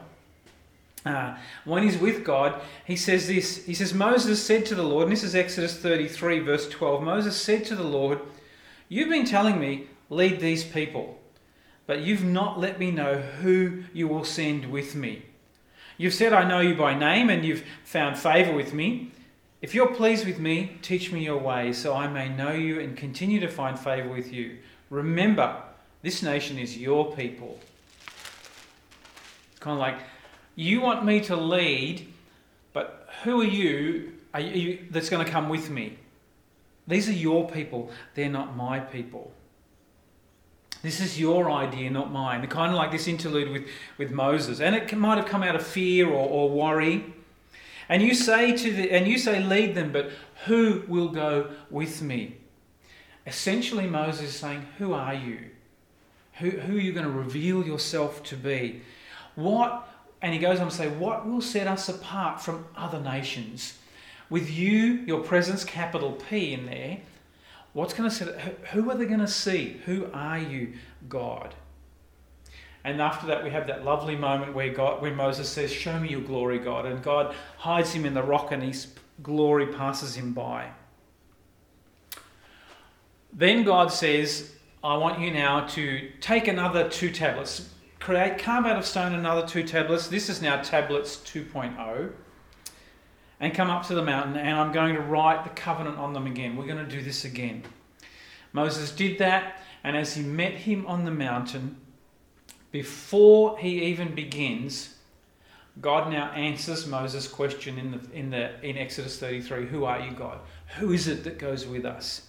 Uh, 1.05 1.35
when 1.65 1.83
he's 1.83 1.97
with 1.97 2.23
God, 2.23 2.61
he 2.85 2.95
says 2.95 3.27
this. 3.27 3.65
He 3.65 3.73
says, 3.73 3.93
Moses 3.93 4.43
said 4.43 4.65
to 4.67 4.75
the 4.75 4.83
Lord, 4.83 5.03
and 5.03 5.11
this 5.11 5.23
is 5.23 5.35
Exodus 5.35 5.77
33, 5.77 6.39
verse 6.39 6.69
12. 6.69 7.01
Moses 7.01 7.35
said 7.35 7.65
to 7.65 7.75
the 7.75 7.83
Lord, 7.83 8.19
You've 8.87 9.09
been 9.09 9.25
telling 9.25 9.59
me, 9.59 9.87
lead 10.09 10.39
these 10.39 10.63
people, 10.63 11.17
but 11.87 12.01
you've 12.01 12.23
not 12.23 12.59
let 12.59 12.77
me 12.77 12.91
know 12.91 13.15
who 13.15 13.83
you 13.93 14.07
will 14.07 14.25
send 14.25 14.69
with 14.71 14.95
me. 14.95 15.23
You've 15.97 16.13
said, 16.13 16.33
I 16.33 16.47
know 16.47 16.59
you 16.59 16.75
by 16.75 16.93
name, 16.93 17.29
and 17.29 17.45
you've 17.45 17.63
found 17.83 18.17
favor 18.17 18.53
with 18.53 18.73
me. 18.73 19.11
If 19.61 19.75
you're 19.75 19.93
pleased 19.93 20.25
with 20.25 20.39
me, 20.39 20.77
teach 20.81 21.11
me 21.11 21.23
your 21.23 21.37
ways, 21.37 21.77
so 21.77 21.93
I 21.93 22.07
may 22.07 22.27
know 22.27 22.51
you 22.51 22.79
and 22.79 22.97
continue 22.97 23.39
to 23.39 23.47
find 23.47 23.79
favor 23.79 24.09
with 24.09 24.33
you. 24.33 24.57
Remember, 24.89 25.61
this 26.01 26.23
nation 26.23 26.57
is 26.57 26.77
your 26.77 27.15
people. 27.15 27.59
It's 29.51 29.59
kind 29.59 29.73
of 29.73 29.79
like, 29.79 29.99
you 30.55 30.81
want 30.81 31.05
me 31.05 31.21
to 31.21 31.35
lead, 31.35 32.07
but 32.73 33.09
who 33.23 33.41
are 33.41 33.45
you, 33.45 34.13
are 34.33 34.39
you 34.39 34.79
that's 34.89 35.09
going 35.09 35.25
to 35.25 35.31
come 35.31 35.49
with 35.49 35.69
me? 35.69 35.97
These 36.87 37.07
are 37.07 37.13
your 37.13 37.49
people, 37.49 37.91
they're 38.15 38.29
not 38.29 38.55
my 38.55 38.79
people. 38.79 39.31
This 40.81 40.99
is 40.99 41.19
your 41.19 41.51
idea, 41.51 41.91
not 41.91 42.11
mine. 42.11 42.45
Kind 42.47 42.71
of 42.71 42.77
like 42.77 42.91
this 42.91 43.07
interlude 43.07 43.51
with, 43.51 43.67
with 43.99 44.11
Moses. 44.11 44.59
And 44.59 44.75
it 44.75 44.97
might 44.97 45.17
have 45.17 45.27
come 45.27 45.43
out 45.43 45.55
of 45.55 45.65
fear 45.65 46.09
or, 46.09 46.27
or 46.27 46.49
worry. 46.49 47.13
And 47.87 48.01
you 48.01 48.15
say 48.15 48.55
to 48.57 48.71
the 48.73 48.91
and 48.91 49.07
you 49.07 49.19
say 49.19 49.43
lead 49.43 49.75
them, 49.75 49.91
but 49.91 50.09
who 50.45 50.83
will 50.87 51.09
go 51.09 51.51
with 51.69 52.01
me? 52.01 52.37
Essentially 53.27 53.85
Moses 53.85 54.29
is 54.29 54.35
saying, 54.35 54.65
Who 54.79 54.93
are 54.93 55.13
you? 55.13 55.50
Who, 56.41 56.49
who 56.51 56.77
are 56.77 56.81
you 56.81 56.91
going 56.91 57.05
to 57.05 57.11
reveal 57.11 57.65
yourself 57.65 58.23
to 58.23 58.35
be? 58.35 58.81
What 59.35 59.87
and 60.21 60.33
he 60.33 60.39
goes 60.39 60.59
on 60.59 60.69
to 60.69 60.75
say, 60.75 60.87
What 60.87 61.27
will 61.27 61.41
set 61.41 61.67
us 61.67 61.89
apart 61.89 62.41
from 62.41 62.65
other 62.75 62.99
nations? 62.99 63.77
With 64.29 64.49
you, 64.49 65.03
your 65.05 65.21
presence, 65.21 65.63
capital 65.63 66.13
P 66.13 66.53
in 66.53 66.65
there, 66.65 66.99
what's 67.73 67.93
going 67.93 68.09
to 68.09 68.15
set 68.15 68.39
who 68.71 68.89
are 68.89 68.95
they 68.95 69.05
going 69.05 69.19
to 69.19 69.27
see? 69.27 69.81
Who 69.85 70.07
are 70.13 70.39
you, 70.39 70.73
God? 71.09 71.55
And 72.83 73.01
after 73.01 73.27
that, 73.27 73.43
we 73.43 73.51
have 73.51 73.67
that 73.67 73.85
lovely 73.85 74.15
moment 74.15 74.55
where 74.55 74.73
God, 74.73 75.01
when 75.01 75.15
Moses 75.15 75.49
says, 75.49 75.71
"Show 75.71 75.99
me 75.99 76.09
your 76.09 76.21
glory, 76.21 76.59
God," 76.59 76.85
and 76.85 77.03
God 77.03 77.35
hides 77.57 77.93
him 77.93 78.05
in 78.05 78.13
the 78.13 78.23
rock, 78.23 78.51
and 78.51 78.63
His 78.63 78.87
glory 79.21 79.67
passes 79.67 80.15
him 80.15 80.33
by. 80.33 80.69
Then 83.33 83.63
God 83.63 83.91
says, 83.91 84.51
"I 84.83 84.97
want 84.97 85.19
you 85.19 85.31
now 85.31 85.67
to 85.67 86.11
take 86.21 86.47
another 86.47 86.89
two 86.89 87.11
tablets, 87.11 87.69
create, 87.99 88.39
carve 88.39 88.65
out 88.65 88.77
of 88.77 88.85
stone 88.85 89.13
another 89.13 89.47
two 89.47 89.63
tablets. 89.63 90.07
This 90.07 90.29
is 90.29 90.41
now 90.41 90.61
tablets 90.61 91.17
2.0. 91.17 92.11
And 93.39 93.53
come 93.53 93.69
up 93.69 93.87
to 93.87 93.95
the 93.95 94.03
mountain, 94.03 94.37
and 94.37 94.57
I'm 94.57 94.71
going 94.71 94.93
to 94.95 95.01
write 95.01 95.43
the 95.43 95.49
covenant 95.49 95.97
on 95.97 96.13
them 96.13 96.27
again. 96.27 96.55
We're 96.55 96.67
going 96.67 96.85
to 96.85 96.95
do 96.95 97.01
this 97.01 97.25
again. 97.25 97.63
Moses 98.53 98.91
did 98.91 99.17
that, 99.19 99.61
and 99.83 99.97
as 99.97 100.13
he 100.15 100.21
met 100.21 100.53
him 100.53 100.85
on 100.85 101.05
the 101.05 101.11
mountain, 101.11 101.77
before 102.71 103.57
he 103.57 103.83
even 103.85 104.13
begins, 104.13 104.95
God 105.79 106.11
now 106.11 106.31
answers 106.31 106.85
Moses' 106.85 107.27
question 107.27 107.77
in, 107.77 107.91
the, 107.91 108.11
in, 108.13 108.29
the, 108.29 108.59
in 108.65 108.77
Exodus 108.77 109.17
33 109.19 109.67
Who 109.67 109.85
are 109.85 109.99
you, 109.99 110.11
God? 110.11 110.39
Who 110.77 110.91
is 110.91 111.07
it 111.07 111.23
that 111.23 111.37
goes 111.37 111.65
with 111.65 111.85
us? 111.85 112.27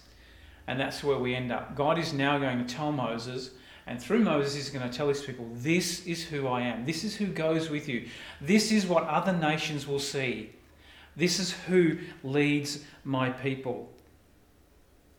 And 0.67 0.79
that's 0.79 1.03
where 1.03 1.17
we 1.17 1.35
end 1.35 1.51
up. 1.51 1.75
God 1.75 1.97
is 1.97 2.13
now 2.13 2.39
going 2.39 2.65
to 2.65 2.73
tell 2.73 2.91
Moses, 2.91 3.51
and 3.85 4.01
through 4.01 4.19
Moses, 4.19 4.55
he's 4.55 4.69
going 4.69 4.89
to 4.89 4.95
tell 4.95 5.09
his 5.09 5.21
people, 5.21 5.49
This 5.53 6.05
is 6.07 6.23
who 6.23 6.47
I 6.47 6.61
am. 6.61 6.85
This 6.85 7.03
is 7.03 7.15
who 7.15 7.27
goes 7.27 7.69
with 7.69 7.89
you. 7.89 8.07
This 8.39 8.71
is 8.71 8.85
what 8.85 9.03
other 9.07 9.33
nations 9.33 9.85
will 9.85 9.99
see. 9.99 10.51
This 11.15 11.39
is 11.39 11.51
who 11.51 11.97
leads 12.23 12.83
my 13.03 13.29
people. 13.29 13.91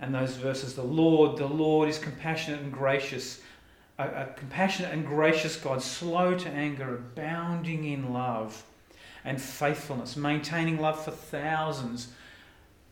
And 0.00 0.14
those 0.14 0.36
verses, 0.36 0.74
the 0.74 0.82
Lord, 0.82 1.36
the 1.36 1.46
Lord 1.46 1.88
is 1.88 1.98
compassionate 1.98 2.60
and 2.60 2.72
gracious 2.72 3.42
a, 3.98 4.04
a 4.04 4.26
compassionate 4.36 4.92
and 4.92 5.06
gracious 5.06 5.56
God, 5.56 5.82
slow 5.82 6.36
to 6.36 6.48
anger, 6.48 6.96
abounding 6.96 7.84
in 7.84 8.12
love 8.12 8.64
and 9.24 9.40
faithfulness, 9.40 10.16
maintaining 10.16 10.78
love 10.78 11.02
for 11.02 11.10
thousands, 11.10 12.08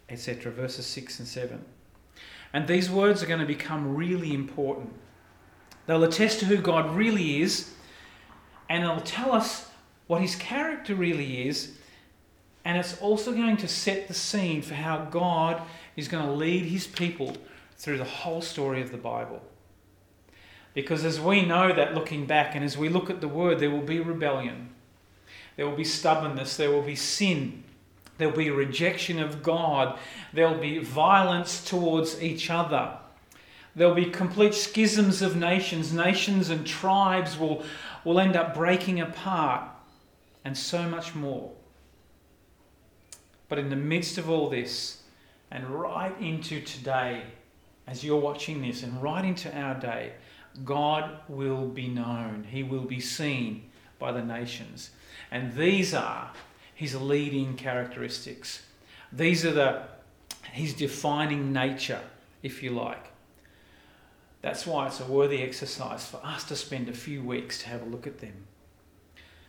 etc. 0.09 0.53
Verses 0.53 0.87
6 0.87 1.19
and 1.21 1.29
7. 1.29 1.65
And 2.53 2.69
these 2.69 2.91
words 2.91 3.23
are 3.23 3.27
going 3.27 3.41
to 3.41 3.47
become 3.47 3.97
really 3.97 4.35
important. 4.35 4.93
They'll 5.87 6.05
attest 6.05 6.41
to 6.41 6.47
who 6.47 6.59
God 6.59 6.95
really 6.95 7.43
is, 7.43 7.73
and 8.69 8.85
they'll 8.85 9.01
tell 9.01 9.33
us 9.33 9.69
what 10.07 10.21
his 10.21 10.37
character 10.37 10.95
really 10.95 11.49
is, 11.49 11.77
and 12.65 12.79
it's 12.79 13.01
also 13.01 13.33
going 13.33 13.57
to 13.59 13.69
set 13.69 14.09
the 14.09 14.15
scene 14.15 14.63
for 14.63 14.75
how 14.75 15.07
God 15.07 15.63
is 15.97 16.09
going 16.09 16.25
to 16.27 16.33
lead 16.33 16.67
his 16.67 16.87
people 16.87 17.37
through 17.77 17.99
the 17.99 18.05
whole 18.05 18.41
story 18.41 18.81
of 18.81 18.93
the 18.93 18.99
Bible. 18.99 19.43
Because 20.75 21.05
as 21.05 21.21
we 21.21 21.45
know 21.45 21.73
that 21.75 21.95
looking 21.95 22.27
back 22.27 22.55
and 22.55 22.65
as 22.65 22.79
we 22.79 22.89
look 22.89 23.11
at 23.11 23.21
the 23.21 23.29
word, 23.29 23.59
there 23.59 23.71
will 23.71 23.83
be 23.83 24.01
rebellion, 24.01 24.71
there 25.57 25.67
will 25.67 25.77
be 25.77 25.85
stubbornness, 25.85 26.57
there 26.57 26.71
will 26.71 26.83
be 26.83 26.95
sin, 26.95 27.65
there 28.19 28.29
will 28.29 28.37
be 28.37 28.51
rejection 28.51 29.19
of 29.19 29.43
God, 29.43 29.99
there 30.33 30.49
will 30.49 30.61
be 30.61 30.79
violence 30.79 31.65
towards 31.65 32.23
each 32.23 32.51
other. 32.51 32.97
There'll 33.75 33.95
be 33.95 34.07
complete 34.07 34.55
schisms 34.55 35.23
of 35.23 35.37
nations. 35.37 35.93
Nations 35.93 36.51
and 36.51 36.67
tribes 36.67 37.39
will, 37.39 37.65
will 38.05 38.21
end 38.21 38.37
up 38.37 38.55
breaking 38.55 39.01
apart, 39.01 39.69
and 40.45 40.57
so 40.57 40.83
much 40.83 41.15
more. 41.15 41.51
But 43.49 43.59
in 43.59 43.71
the 43.71 43.77
midst 43.77 44.19
of 44.19 44.29
all 44.29 44.51
this, 44.51 45.03
and 45.51 45.67
right 45.69 46.15
into 46.21 46.61
today, 46.61 47.23
as 47.87 48.05
you're 48.05 48.21
watching 48.21 48.63
this, 48.63 48.83
and 48.83 49.03
right 49.03 49.25
into 49.25 49.55
our 49.57 49.75
day, 49.75 50.13
God 50.65 51.19
will 51.29 51.69
be 51.69 51.89
known, 51.89 52.47
he 52.51 52.63
will 52.63 52.85
be 52.85 53.01
seen 53.01 53.71
by 53.99 54.13
the 54.13 54.23
nations. 54.23 54.91
And 55.31 55.55
these 55.55 55.95
are 55.95 56.31
his 56.83 57.01
leading 57.01 57.55
characteristics. 57.55 58.63
These 59.13 59.47
are 59.47 59.53
the 59.53 59.83
his 60.51 60.75
defining 60.75 61.53
nature, 61.53 62.01
if 62.43 62.61
you 62.61 62.71
like. 62.71 63.07
That's 64.41 64.67
why 64.67 64.89
it's 64.89 64.99
a 64.99 65.05
worthy 65.05 65.43
exercise 65.43 66.05
for 66.05 66.21
us 66.25 66.43
to 66.49 66.57
spend 66.57 66.89
a 66.89 66.93
few 66.93 67.23
weeks 67.23 67.63
to 67.63 67.69
have 67.69 67.83
a 67.83 67.85
look 67.85 68.09
at 68.09 68.19
them. 68.19 68.33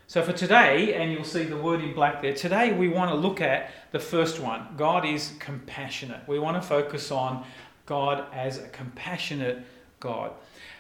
So 0.06 0.22
for 0.22 0.32
today, 0.32 0.94
and 0.94 1.12
you'll 1.12 1.24
see 1.24 1.44
the 1.44 1.58
word 1.58 1.82
in 1.82 1.96
black 1.96 2.22
there, 2.22 2.36
today 2.36 2.72
we 2.72 2.88
want 2.88 3.10
to 3.10 3.16
look 3.16 3.42
at 3.42 3.72
the 3.92 4.00
first 4.00 4.40
one. 4.40 4.68
God 4.78 5.04
is 5.04 5.34
compassionate. 5.40 6.22
We 6.28 6.38
want 6.38 6.62
to 6.62 6.62
focus 6.62 7.10
on 7.10 7.44
God 7.88 8.26
as 8.32 8.60
a 8.60 8.68
compassionate 8.68 9.66
God. 10.00 10.34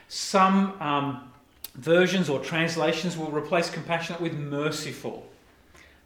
Some 0.07 0.79
um, 0.79 1.31
versions 1.73 2.29
or 2.29 2.39
translations 2.39 3.17
will 3.17 3.31
replace 3.31 3.71
compassionate 3.71 4.21
with 4.21 4.33
merciful. 4.35 5.27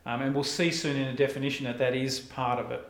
Um, 0.08 0.22
and 0.22 0.34
we'll 0.34 0.46
see 0.46 0.72
soon 0.72 0.96
in 0.96 1.10
a 1.10 1.14
definition 1.14 1.66
that 1.66 1.78
that 1.80 1.94
is 1.94 2.18
part 2.18 2.60
of 2.60 2.72
it. 2.72 2.82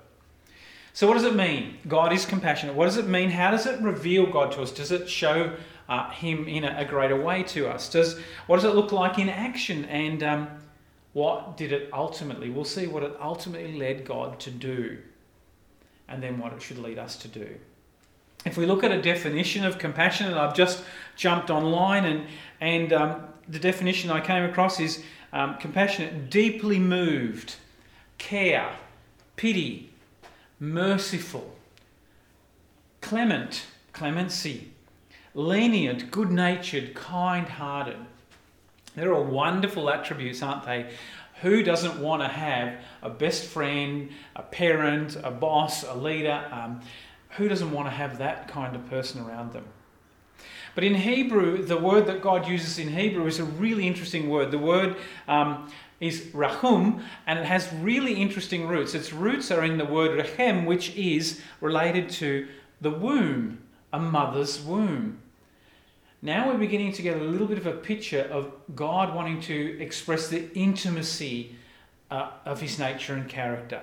So, 0.94 1.08
what 1.08 1.16
does 1.16 1.24
it 1.24 1.36
mean? 1.36 1.80
God 1.88 2.14
is 2.14 2.28
compassionate. 2.28 2.76
What 2.76 2.86
does 2.86 2.98
it 2.98 3.08
mean? 3.08 3.32
How 3.32 3.50
does 3.50 3.66
it 3.66 3.82
reveal 3.82 4.28
God 4.28 4.52
to 4.52 4.62
us? 4.62 4.72
Does 4.72 4.92
it 4.92 5.10
show 5.10 5.56
uh, 5.90 6.12
Him 6.12 6.48
in 6.48 6.64
a, 6.64 6.76
a, 6.78 6.86
greater 6.86 7.20
way 7.20 7.42
to 7.44 7.70
us? 7.70 7.90
Does 7.90 8.20
what 8.46 8.58
does 8.58 8.66
it 8.66 8.76
look 8.76 8.92
like 8.92 9.18
in 9.18 9.30
action? 9.30 9.86
And 9.86 10.22
um, 10.22 10.48
what 11.14 11.58
did 11.58 11.72
it 11.72 11.90
ultimately? 11.92 12.52
We'll 12.52 12.66
see 12.66 12.86
what 12.86 13.02
it 13.02 13.16
ultimately 13.20 13.80
led 13.80 14.06
God 14.06 14.40
to 14.42 14.52
do, 14.52 15.00
and 16.08 16.22
then 16.22 16.38
what 16.38 16.54
it 16.54 16.62
should 16.62 16.78
lead 16.78 17.00
us 17.00 17.16
to 17.18 17.28
do. 17.28 17.50
If 18.46 18.58
we 18.58 18.68
look 18.68 18.84
at 18.84 18.92
a 18.92 19.02
definition 19.02 19.66
of 19.66 19.80
compassion, 19.80 20.28
and 20.28 20.36
I've 20.36 20.56
just 20.56 20.84
jumped 21.16 21.50
online, 21.50 22.06
and, 22.06 22.28
and 22.62 22.94
um, 22.94 23.22
the 23.50 23.58
definition 23.58 24.12
I 24.12 24.22
came 24.22 24.44
across 24.44 24.80
is 24.80 25.04
um, 25.34 25.58
compassionate, 25.58 26.30
deeply 26.30 26.80
moved, 26.80 27.56
care, 28.18 28.76
pity, 29.36 29.92
merciful, 30.60 31.56
clement, 33.02 33.66
clemency, 33.94 34.72
lenient, 35.34 36.12
good 36.12 36.32
natured, 36.32 36.96
kind 36.96 37.48
hearted. 37.48 37.98
They're 38.96 39.14
all 39.14 39.24
wonderful 39.24 39.90
attributes, 39.90 40.42
aren't 40.42 40.66
they? 40.66 40.92
Who 41.42 41.62
doesn't 41.62 42.00
want 42.00 42.24
to 42.24 42.28
have 42.28 42.80
a 43.04 43.10
best 43.12 43.46
friend, 43.46 44.10
a 44.36 44.42
parent, 44.42 45.16
a 45.24 45.30
boss, 45.30 45.84
a 45.84 45.94
leader? 45.94 46.44
Um, 46.52 46.82
who 47.32 47.48
doesn't 47.48 47.72
want 47.72 47.88
to 47.88 47.92
have 47.92 48.18
that 48.18 48.48
kind 48.48 48.76
of 48.76 48.90
person 48.90 49.22
around 49.22 49.54
them? 49.54 49.66
But 50.78 50.84
in 50.84 50.94
Hebrew, 50.94 51.64
the 51.64 51.76
word 51.76 52.06
that 52.06 52.22
God 52.22 52.48
uses 52.48 52.78
in 52.78 52.90
Hebrew 52.90 53.26
is 53.26 53.40
a 53.40 53.44
really 53.44 53.88
interesting 53.88 54.30
word. 54.30 54.52
The 54.52 54.60
word 54.60 54.96
um, 55.28 55.72
is 56.00 56.22
rachum, 56.36 57.02
and 57.26 57.40
it 57.40 57.46
has 57.46 57.74
really 57.82 58.14
interesting 58.14 58.68
roots. 58.68 58.94
Its 58.94 59.12
roots 59.12 59.50
are 59.50 59.64
in 59.64 59.80
the 59.80 59.86
word 59.86 60.24
rechem, 60.24 60.68
which 60.68 60.96
is 60.96 61.42
related 61.62 62.12
to 62.22 62.48
the 62.80 62.92
womb, 62.92 63.58
a 63.92 63.98
mother's 63.98 64.62
womb. 64.62 65.18
Now 66.22 66.48
we're 66.48 66.60
beginning 66.60 66.92
to 66.92 67.02
get 67.02 67.20
a 67.20 67.24
little 67.24 67.48
bit 67.48 67.58
of 67.58 67.66
a 67.66 67.72
picture 67.74 68.30
of 68.32 68.52
God 68.76 69.16
wanting 69.16 69.42
to 69.42 69.82
express 69.82 70.28
the 70.28 70.48
intimacy 70.54 71.56
uh, 72.12 72.30
of 72.46 72.62
his 72.62 72.78
nature 72.78 73.16
and 73.16 73.28
character. 73.28 73.82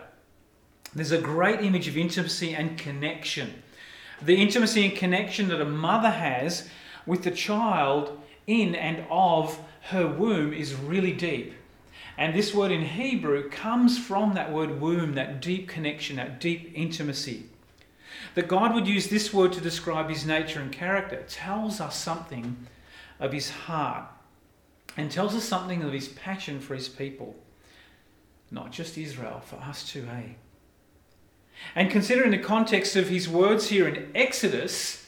There's 0.94 1.10
a 1.10 1.20
great 1.20 1.60
image 1.60 1.88
of 1.88 1.98
intimacy 1.98 2.54
and 2.54 2.78
connection. 2.78 3.64
The 4.22 4.40
intimacy 4.40 4.86
and 4.86 4.96
connection 4.96 5.48
that 5.48 5.60
a 5.60 5.64
mother 5.64 6.10
has 6.10 6.68
with 7.06 7.23
the 7.23 7.30
child 7.30 8.20
in 8.46 8.75
and 8.75 9.04
of 9.11 9.58
her 9.90 10.06
womb 10.06 10.52
is 10.52 10.75
really 10.75 11.12
deep. 11.12 11.54
And 12.16 12.34
this 12.34 12.54
word 12.54 12.70
in 12.70 12.82
Hebrew 12.82 13.50
comes 13.50 13.99
from 13.99 14.34
that 14.34 14.52
word 14.52 14.80
womb, 14.80 15.14
that 15.14 15.40
deep 15.40 15.68
connection, 15.68 16.16
that 16.16 16.40
deep 16.40 16.73
intimacy. 16.75 17.46
That 18.34 18.49
God 18.49 18.75
would 18.75 18.87
use 18.87 19.08
this 19.08 19.32
word 19.32 19.52
to 19.54 19.61
describe 19.61 20.08
his 20.08 20.25
nature 20.25 20.61
and 20.61 20.70
character 20.70 21.25
tells 21.28 21.80
us 21.80 21.96
something 21.96 22.66
of 23.18 23.32
his 23.32 23.50
heart 23.50 24.04
and 24.96 25.11
tells 25.11 25.34
us 25.34 25.44
something 25.44 25.82
of 25.82 25.92
his 25.92 26.08
passion 26.08 26.61
for 26.61 26.75
his 26.75 26.88
people. 26.88 27.34
Not 28.50 28.70
just 28.70 28.96
Israel, 28.96 29.40
for 29.44 29.56
us 29.56 29.88
too, 29.88 30.06
eh? 30.11 30.34
And 31.75 31.90
considering 31.90 32.30
the 32.30 32.38
context 32.38 32.94
of 32.94 33.08
his 33.08 33.28
words 33.28 33.68
here 33.68 33.88
in 33.88 34.11
Exodus, 34.14 35.03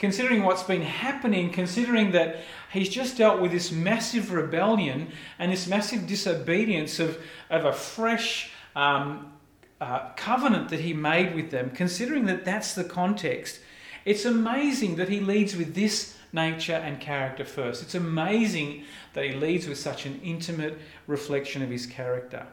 considering 0.00 0.42
what's 0.42 0.62
been 0.62 0.82
happening, 0.82 1.50
considering 1.50 2.10
that 2.12 2.40
he's 2.72 2.88
just 2.88 3.18
dealt 3.18 3.40
with 3.40 3.52
this 3.52 3.70
massive 3.70 4.32
rebellion 4.32 5.12
and 5.38 5.52
this 5.52 5.68
massive 5.68 6.06
disobedience 6.06 6.98
of, 6.98 7.18
of 7.50 7.66
a 7.66 7.72
fresh 7.72 8.50
um, 8.74 9.30
uh, 9.78 10.08
covenant 10.16 10.70
that 10.70 10.80
he 10.80 10.94
made 10.94 11.34
with 11.34 11.50
them, 11.50 11.70
considering 11.70 12.24
that 12.24 12.46
that's 12.46 12.74
the 12.74 12.82
context, 12.82 13.60
it's 14.06 14.24
amazing 14.24 14.96
that 14.96 15.10
he 15.10 15.20
leads 15.20 15.54
with 15.54 15.74
this 15.74 16.16
nature 16.32 16.72
and 16.72 16.98
character 16.98 17.44
first. 17.44 17.82
It's 17.82 17.94
amazing 17.94 18.84
that 19.12 19.24
he 19.24 19.32
leads 19.32 19.68
with 19.68 19.78
such 19.78 20.06
an 20.06 20.18
intimate 20.24 20.78
reflection 21.06 21.62
of 21.62 21.68
his 21.68 21.84
character. 21.84 22.46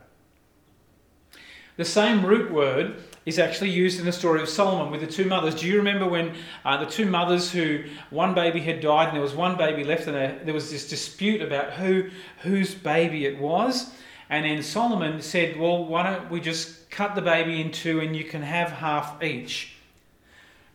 The 1.78 1.86
same 1.86 2.26
root 2.26 2.52
word 2.52 2.96
is 3.28 3.38
actually 3.38 3.70
used 3.70 4.00
in 4.00 4.06
the 4.08 4.12
story 4.12 4.42
of 4.42 4.50
Solomon 4.50 4.90
with 4.90 5.02
the 5.02 5.08
two 5.08 5.26
mothers. 5.26 5.54
Do 5.54 5.68
you 5.68 5.78
remember 5.78 6.10
when 6.10 6.34
uh, 6.66 6.84
the 6.84 6.90
two 6.90 7.06
mothers 7.06 7.52
who 7.52 7.84
one 8.10 8.34
baby 8.34 8.60
had 8.62 8.82
died 8.82 9.10
and 9.10 9.16
there 9.16 9.22
was 9.22 9.36
one 9.36 9.58
baby 9.58 9.84
left 9.84 10.08
and 10.08 10.48
there 10.48 10.56
was 10.56 10.72
this 10.72 10.90
dispute 10.90 11.40
about 11.40 11.74
who 11.74 12.10
whose 12.42 12.74
baby 12.74 13.28
it 13.28 13.38
was? 13.38 13.92
And 14.28 14.44
then 14.44 14.64
Solomon 14.64 15.22
said, 15.22 15.56
"Well, 15.56 15.86
why 15.86 16.02
don't 16.02 16.32
we 16.32 16.40
just 16.40 16.90
cut 16.90 17.14
the 17.14 17.22
baby 17.22 17.62
in 17.62 17.72
two 17.72 18.00
and 18.00 18.16
you 18.16 18.24
can 18.24 18.42
have 18.42 18.72
half 18.72 19.22
each?" 19.22 19.76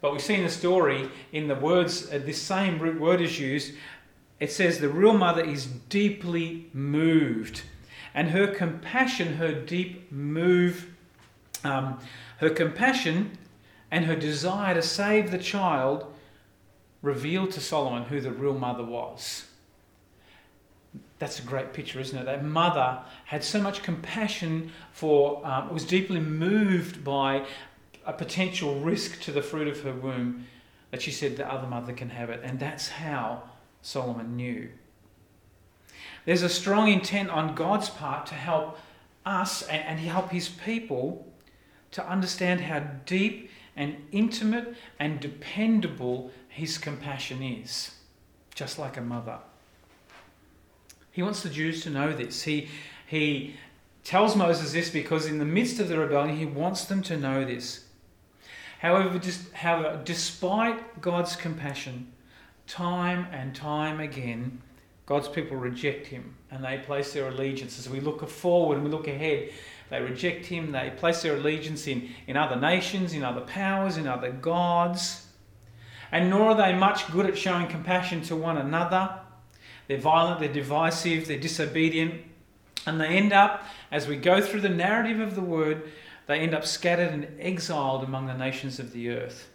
But 0.00 0.12
we 0.12 0.20
see 0.20 0.34
in 0.34 0.44
the 0.44 0.50
story, 0.50 1.10
in 1.32 1.48
the 1.48 1.56
words, 1.56 2.12
uh, 2.12 2.20
this 2.24 2.40
same 2.40 2.78
root 2.78 3.00
word 3.00 3.20
is 3.20 3.40
used. 3.40 3.74
It 4.38 4.52
says 4.52 4.78
the 4.78 4.88
real 4.88 5.14
mother 5.18 5.42
is 5.42 5.66
deeply 5.66 6.68
moved, 6.72 7.62
and 8.14 8.30
her 8.30 8.46
compassion, 8.46 9.34
her 9.34 9.52
deep 9.52 10.12
move 10.12 10.91
um, 11.64 11.98
her 12.38 12.50
compassion 12.50 13.38
and 13.90 14.06
her 14.06 14.16
desire 14.16 14.74
to 14.74 14.82
save 14.82 15.30
the 15.30 15.38
child 15.38 16.06
revealed 17.02 17.50
to 17.52 17.60
Solomon 17.60 18.04
who 18.04 18.20
the 18.20 18.32
real 18.32 18.58
mother 18.58 18.84
was. 18.84 19.46
That's 21.18 21.38
a 21.38 21.42
great 21.42 21.72
picture, 21.72 22.00
isn't 22.00 22.18
it? 22.18 22.24
That 22.24 22.44
mother 22.44 22.98
had 23.26 23.44
so 23.44 23.60
much 23.60 23.82
compassion 23.82 24.72
for, 24.92 25.44
um, 25.46 25.72
was 25.72 25.84
deeply 25.84 26.20
moved 26.20 27.04
by 27.04 27.46
a 28.04 28.12
potential 28.12 28.80
risk 28.80 29.20
to 29.22 29.32
the 29.32 29.42
fruit 29.42 29.68
of 29.68 29.80
her 29.82 29.92
womb 29.92 30.46
that 30.90 31.02
she 31.02 31.10
said 31.10 31.36
the 31.36 31.50
other 31.50 31.66
mother 31.66 31.92
can 31.92 32.10
have 32.10 32.30
it. 32.30 32.40
And 32.42 32.58
that's 32.58 32.88
how 32.88 33.42
Solomon 33.82 34.36
knew. 34.36 34.68
There's 36.24 36.42
a 36.42 36.48
strong 36.48 36.88
intent 36.88 37.30
on 37.30 37.54
God's 37.54 37.90
part 37.90 38.26
to 38.26 38.34
help 38.34 38.78
us 39.24 39.62
and, 39.62 39.98
help 39.98 40.30
his 40.30 40.48
people 40.48 41.31
to 41.92 42.06
understand 42.06 42.62
how 42.62 42.80
deep 43.06 43.50
and 43.76 43.96
intimate 44.12 44.74
and 44.98 45.20
dependable 45.20 46.30
his 46.48 46.76
compassion 46.78 47.42
is, 47.42 47.92
just 48.54 48.78
like 48.78 48.96
a 48.96 49.00
mother. 49.00 49.38
He 51.10 51.22
wants 51.22 51.42
the 51.42 51.50
Jews 51.50 51.82
to 51.84 51.90
know 51.90 52.12
this. 52.12 52.42
He, 52.42 52.68
he 53.06 53.54
tells 54.04 54.34
Moses 54.34 54.72
this 54.72 54.90
because 54.90 55.26
in 55.26 55.38
the 55.38 55.44
midst 55.44 55.78
of 55.78 55.88
the 55.88 55.98
rebellion, 55.98 56.36
he 56.36 56.46
wants 56.46 56.86
them 56.86 57.02
to 57.02 57.16
know 57.16 57.44
this. 57.44 57.84
However, 58.80 59.18
just, 59.18 59.52
however, 59.52 60.00
despite 60.04 61.00
God's 61.00 61.36
compassion, 61.36 62.12
time 62.66 63.26
and 63.30 63.54
time 63.54 64.00
again, 64.00 64.60
God's 65.06 65.28
people 65.28 65.56
reject 65.56 66.06
him 66.06 66.34
and 66.50 66.64
they 66.64 66.78
place 66.78 67.12
their 67.12 67.28
allegiance. 67.28 67.78
As 67.78 67.88
we 67.88 68.00
look 68.00 68.28
forward 68.28 68.76
and 68.76 68.84
we 68.84 68.90
look 68.90 69.08
ahead, 69.08 69.52
they 69.92 70.00
reject 70.00 70.46
him. 70.46 70.72
They 70.72 70.90
place 70.96 71.20
their 71.20 71.36
allegiance 71.36 71.86
in, 71.86 72.08
in 72.26 72.34
other 72.34 72.56
nations, 72.56 73.12
in 73.12 73.22
other 73.22 73.42
powers, 73.42 73.98
in 73.98 74.06
other 74.06 74.32
gods. 74.32 75.26
And 76.10 76.30
nor 76.30 76.52
are 76.52 76.54
they 76.54 76.72
much 76.72 77.12
good 77.12 77.26
at 77.26 77.36
showing 77.36 77.66
compassion 77.66 78.22
to 78.22 78.34
one 78.34 78.56
another. 78.56 79.20
They're 79.88 79.98
violent, 79.98 80.40
they're 80.40 80.50
divisive, 80.50 81.28
they're 81.28 81.38
disobedient. 81.38 82.22
And 82.86 82.98
they 82.98 83.08
end 83.08 83.34
up, 83.34 83.66
as 83.90 84.08
we 84.08 84.16
go 84.16 84.40
through 84.40 84.62
the 84.62 84.70
narrative 84.70 85.20
of 85.20 85.34
the 85.34 85.42
word, 85.42 85.92
they 86.26 86.38
end 86.38 86.54
up 86.54 86.64
scattered 86.64 87.12
and 87.12 87.28
exiled 87.38 88.02
among 88.02 88.28
the 88.28 88.36
nations 88.36 88.78
of 88.78 88.94
the 88.94 89.10
earth. 89.10 89.50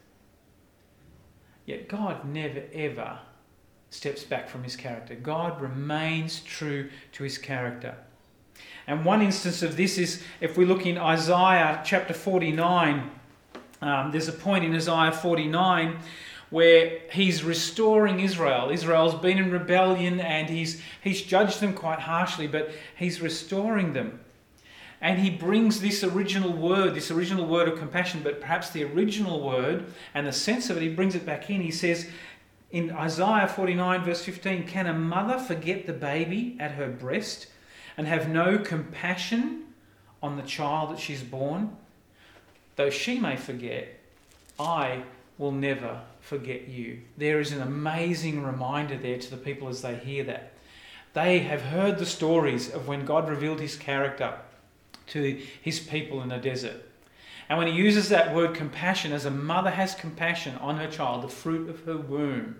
Yet 1.65 1.89
God 1.89 2.25
never 2.25 2.61
ever 2.73 3.19
steps 3.89 4.23
back 4.23 4.49
from 4.49 4.63
his 4.63 4.75
character. 4.75 5.15
God 5.15 5.59
remains 5.59 6.41
true 6.41 6.91
to 7.13 7.23
his 7.23 7.39
character. 7.39 7.97
And 8.87 9.03
one 9.03 9.21
instance 9.21 9.61
of 9.61 9.75
this 9.75 9.97
is 9.97 10.23
if 10.39 10.57
we 10.57 10.65
look 10.65 10.85
in 10.85 10.97
Isaiah 10.97 11.81
chapter 11.85 12.13
49, 12.13 13.11
um, 13.81 14.11
there's 14.11 14.29
a 14.29 14.33
point 14.33 14.63
in 14.63 14.73
Isaiah 14.73 15.11
49 15.11 15.99
where 16.49 16.99
he's 17.11 17.43
restoring 17.43 18.21
Israel. 18.21 18.69
Israel's 18.69 19.15
been 19.15 19.37
in 19.37 19.51
rebellion 19.51 20.21
and 20.21 20.49
he's, 20.49 20.81
he's 21.01 21.21
judged 21.21 21.59
them 21.59 21.73
quite 21.73 21.99
harshly, 21.99 22.47
but 22.47 22.71
he's 22.95 23.19
restoring 23.19 23.91
them. 23.91 24.21
And 25.01 25.19
he 25.19 25.29
brings 25.29 25.81
this 25.81 26.03
original 26.03 26.53
word, 26.53 26.95
this 26.95 27.11
original 27.11 27.45
word 27.45 27.67
of 27.67 27.77
compassion, 27.77 28.21
but 28.23 28.39
perhaps 28.39 28.69
the 28.69 28.85
original 28.85 29.43
word 29.43 29.85
and 30.13 30.25
the 30.25 30.31
sense 30.31 30.69
of 30.69 30.77
it, 30.77 30.83
he 30.83 30.89
brings 30.89 31.13
it 31.13 31.25
back 31.25 31.49
in. 31.49 31.61
He 31.61 31.71
says 31.71 32.09
in 32.71 32.91
Isaiah 32.91 33.47
49, 33.47 34.03
verse 34.05 34.23
15, 34.23 34.65
Can 34.65 34.87
a 34.87 34.93
mother 34.93 35.37
forget 35.37 35.85
the 35.85 35.93
baby 35.93 36.55
at 36.59 36.71
her 36.71 36.87
breast 36.87 37.47
and 37.97 38.07
have 38.07 38.29
no 38.29 38.59
compassion 38.59 39.63
on 40.21 40.37
the 40.37 40.43
child 40.43 40.91
that 40.91 40.99
she's 40.99 41.23
born, 41.23 41.75
though 42.75 42.89
she 42.89 43.19
may 43.19 43.35
forget, 43.35 43.99
I 44.59 45.03
will 45.37 45.51
never 45.51 46.01
forget 46.21 46.67
you. 46.67 46.99
There 47.17 47.39
is 47.39 47.51
an 47.51 47.61
amazing 47.61 48.43
reminder 48.43 48.97
there 48.97 49.17
to 49.17 49.31
the 49.31 49.37
people 49.37 49.67
as 49.67 49.81
they 49.81 49.95
hear 49.95 50.23
that. 50.25 50.53
They 51.13 51.39
have 51.39 51.61
heard 51.61 51.97
the 51.97 52.05
stories 52.05 52.71
of 52.71 52.87
when 52.87 53.05
God 53.05 53.29
revealed 53.29 53.59
his 53.59 53.75
character 53.75 54.35
to 55.07 55.41
his 55.61 55.79
people 55.79 56.21
in 56.21 56.29
the 56.29 56.37
desert. 56.37 56.83
And 57.49 57.57
when 57.57 57.67
he 57.67 57.73
uses 57.73 58.09
that 58.09 58.35
word 58.35 58.53
compassion, 58.53 59.13
as 59.13 59.25
a 59.25 59.31
mother 59.31 59.71
has 59.71 59.95
compassion 59.95 60.55
on 60.57 60.77
her 60.77 60.87
child, 60.87 61.23
the 61.23 61.29
fruit 61.29 61.69
of 61.69 61.85
her 61.85 61.97
womb, 61.97 62.57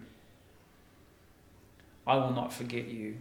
I 2.05 2.15
will 2.15 2.31
not 2.31 2.53
forget 2.53 2.87
you. 2.87 3.17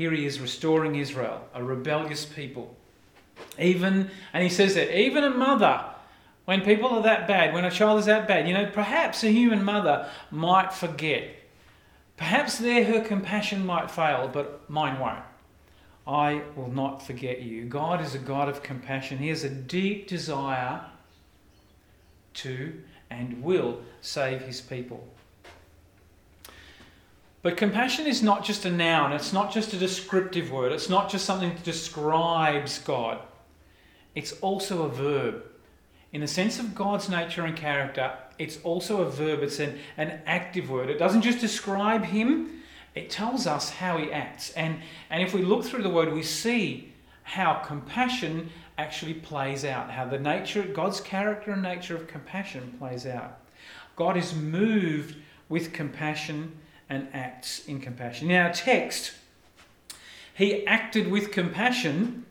Here 0.00 0.12
he 0.12 0.24
is 0.24 0.40
restoring 0.40 0.94
Israel, 0.94 1.44
a 1.52 1.62
rebellious 1.62 2.24
people. 2.24 2.74
Even, 3.58 4.10
and 4.32 4.42
he 4.42 4.48
says 4.48 4.74
that 4.74 4.98
even 4.98 5.24
a 5.24 5.28
mother, 5.28 5.84
when 6.46 6.62
people 6.62 6.88
are 6.88 7.02
that 7.02 7.28
bad, 7.28 7.52
when 7.52 7.66
a 7.66 7.70
child 7.70 7.98
is 7.98 8.06
that 8.06 8.26
bad, 8.26 8.48
you 8.48 8.54
know, 8.54 8.64
perhaps 8.64 9.22
a 9.24 9.30
human 9.30 9.62
mother 9.62 10.08
might 10.30 10.72
forget. 10.72 11.24
Perhaps 12.16 12.56
there 12.56 12.82
her 12.82 13.02
compassion 13.02 13.66
might 13.66 13.90
fail, 13.90 14.30
but 14.32 14.70
mine 14.70 14.98
won't. 14.98 15.22
I 16.06 16.44
will 16.56 16.72
not 16.72 17.06
forget 17.06 17.42
you. 17.42 17.66
God 17.66 18.00
is 18.00 18.14
a 18.14 18.18
God 18.18 18.48
of 18.48 18.62
compassion. 18.62 19.18
He 19.18 19.28
has 19.28 19.44
a 19.44 19.50
deep 19.50 20.08
desire 20.08 20.80
to 22.36 22.72
and 23.10 23.42
will 23.42 23.82
save 24.00 24.40
his 24.40 24.62
people. 24.62 25.06
But 27.42 27.56
compassion 27.56 28.06
is 28.06 28.22
not 28.22 28.44
just 28.44 28.66
a 28.66 28.70
noun, 28.70 29.12
it's 29.12 29.32
not 29.32 29.52
just 29.52 29.72
a 29.72 29.78
descriptive 29.78 30.50
word, 30.50 30.72
it's 30.72 30.90
not 30.90 31.10
just 31.10 31.24
something 31.24 31.48
that 31.48 31.62
describes 31.62 32.78
God. 32.80 33.18
It's 34.14 34.32
also 34.40 34.82
a 34.82 34.88
verb. 34.88 35.44
In 36.12 36.20
the 36.20 36.26
sense 36.26 36.58
of 36.58 36.74
God's 36.74 37.08
nature 37.08 37.44
and 37.44 37.56
character, 37.56 38.12
it's 38.38 38.58
also 38.62 39.02
a 39.02 39.10
verb, 39.10 39.42
it's 39.42 39.58
an, 39.58 39.78
an 39.96 40.20
active 40.26 40.68
word. 40.68 40.90
It 40.90 40.98
doesn't 40.98 41.22
just 41.22 41.40
describe 41.40 42.04
Him, 42.04 42.62
it 42.94 43.08
tells 43.08 43.46
us 43.46 43.70
how 43.70 43.96
He 43.96 44.12
acts. 44.12 44.50
And, 44.52 44.78
and 45.08 45.22
if 45.22 45.32
we 45.32 45.42
look 45.42 45.64
through 45.64 45.82
the 45.82 45.88
word, 45.90 46.12
we 46.12 46.22
see 46.22 46.92
how 47.22 47.54
compassion 47.54 48.50
actually 48.76 49.14
plays 49.14 49.64
out, 49.64 49.90
how 49.90 50.04
the 50.04 50.18
nature, 50.18 50.60
of 50.60 50.74
God's 50.74 51.00
character 51.00 51.52
and 51.52 51.62
nature 51.62 51.94
of 51.94 52.08
compassion 52.08 52.74
plays 52.78 53.06
out. 53.06 53.38
God 53.94 54.16
is 54.16 54.34
moved 54.34 55.16
with 55.48 55.72
compassion 55.72 56.56
and 56.90 57.08
acts 57.14 57.64
in 57.66 57.80
compassion. 57.80 58.30
In 58.30 58.36
our 58.36 58.52
text, 58.52 59.12
he 60.34 60.66
acted 60.66 61.08
with 61.08 61.30
compassion 61.30 62.26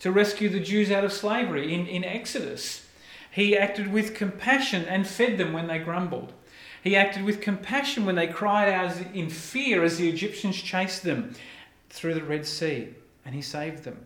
to 0.00 0.10
rescue 0.10 0.48
the 0.48 0.60
Jews 0.60 0.90
out 0.90 1.04
of 1.04 1.12
slavery 1.12 1.72
in, 1.72 1.86
in 1.86 2.02
Exodus. 2.04 2.86
He 3.30 3.56
acted 3.56 3.92
with 3.92 4.14
compassion 4.14 4.84
and 4.84 5.06
fed 5.06 5.38
them 5.38 5.52
when 5.52 5.68
they 5.68 5.78
grumbled. 5.78 6.32
He 6.82 6.96
acted 6.96 7.24
with 7.24 7.40
compassion 7.40 8.04
when 8.04 8.16
they 8.16 8.26
cried 8.26 8.68
out 8.68 8.96
in 9.14 9.30
fear 9.30 9.84
as 9.84 9.96
the 9.96 10.08
Egyptians 10.08 10.60
chased 10.60 11.04
them 11.04 11.34
through 11.88 12.14
the 12.14 12.24
Red 12.24 12.44
Sea, 12.44 12.88
and 13.24 13.34
he 13.34 13.42
saved 13.42 13.84
them. 13.84 14.04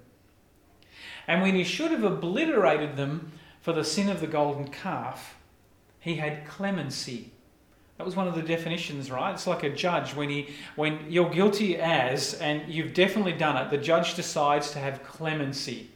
And 1.26 1.40
when 1.40 1.54
he 1.54 1.64
should 1.64 1.90
have 1.90 2.04
obliterated 2.04 2.96
them 2.96 3.32
for 3.62 3.72
the 3.72 3.82
sin 3.82 4.10
of 4.10 4.20
the 4.20 4.26
golden 4.26 4.68
calf, 4.68 5.36
he 5.98 6.16
had 6.16 6.46
clemency 6.46 7.30
that 7.98 8.04
was 8.04 8.14
one 8.14 8.28
of 8.28 8.34
the 8.34 8.42
definitions, 8.42 9.10
right? 9.10 9.32
It's 9.32 9.46
like 9.46 9.62
a 9.62 9.70
judge 9.70 10.14
when 10.14 10.28
he 10.28 10.50
when 10.76 11.10
you're 11.10 11.30
guilty 11.30 11.76
as 11.78 12.34
and 12.34 12.62
you've 12.72 12.92
definitely 12.92 13.32
done 13.32 13.56
it, 13.56 13.70
the 13.70 13.78
judge 13.78 14.14
decides 14.14 14.70
to 14.72 14.78
have 14.78 15.02
clemency. 15.02 15.90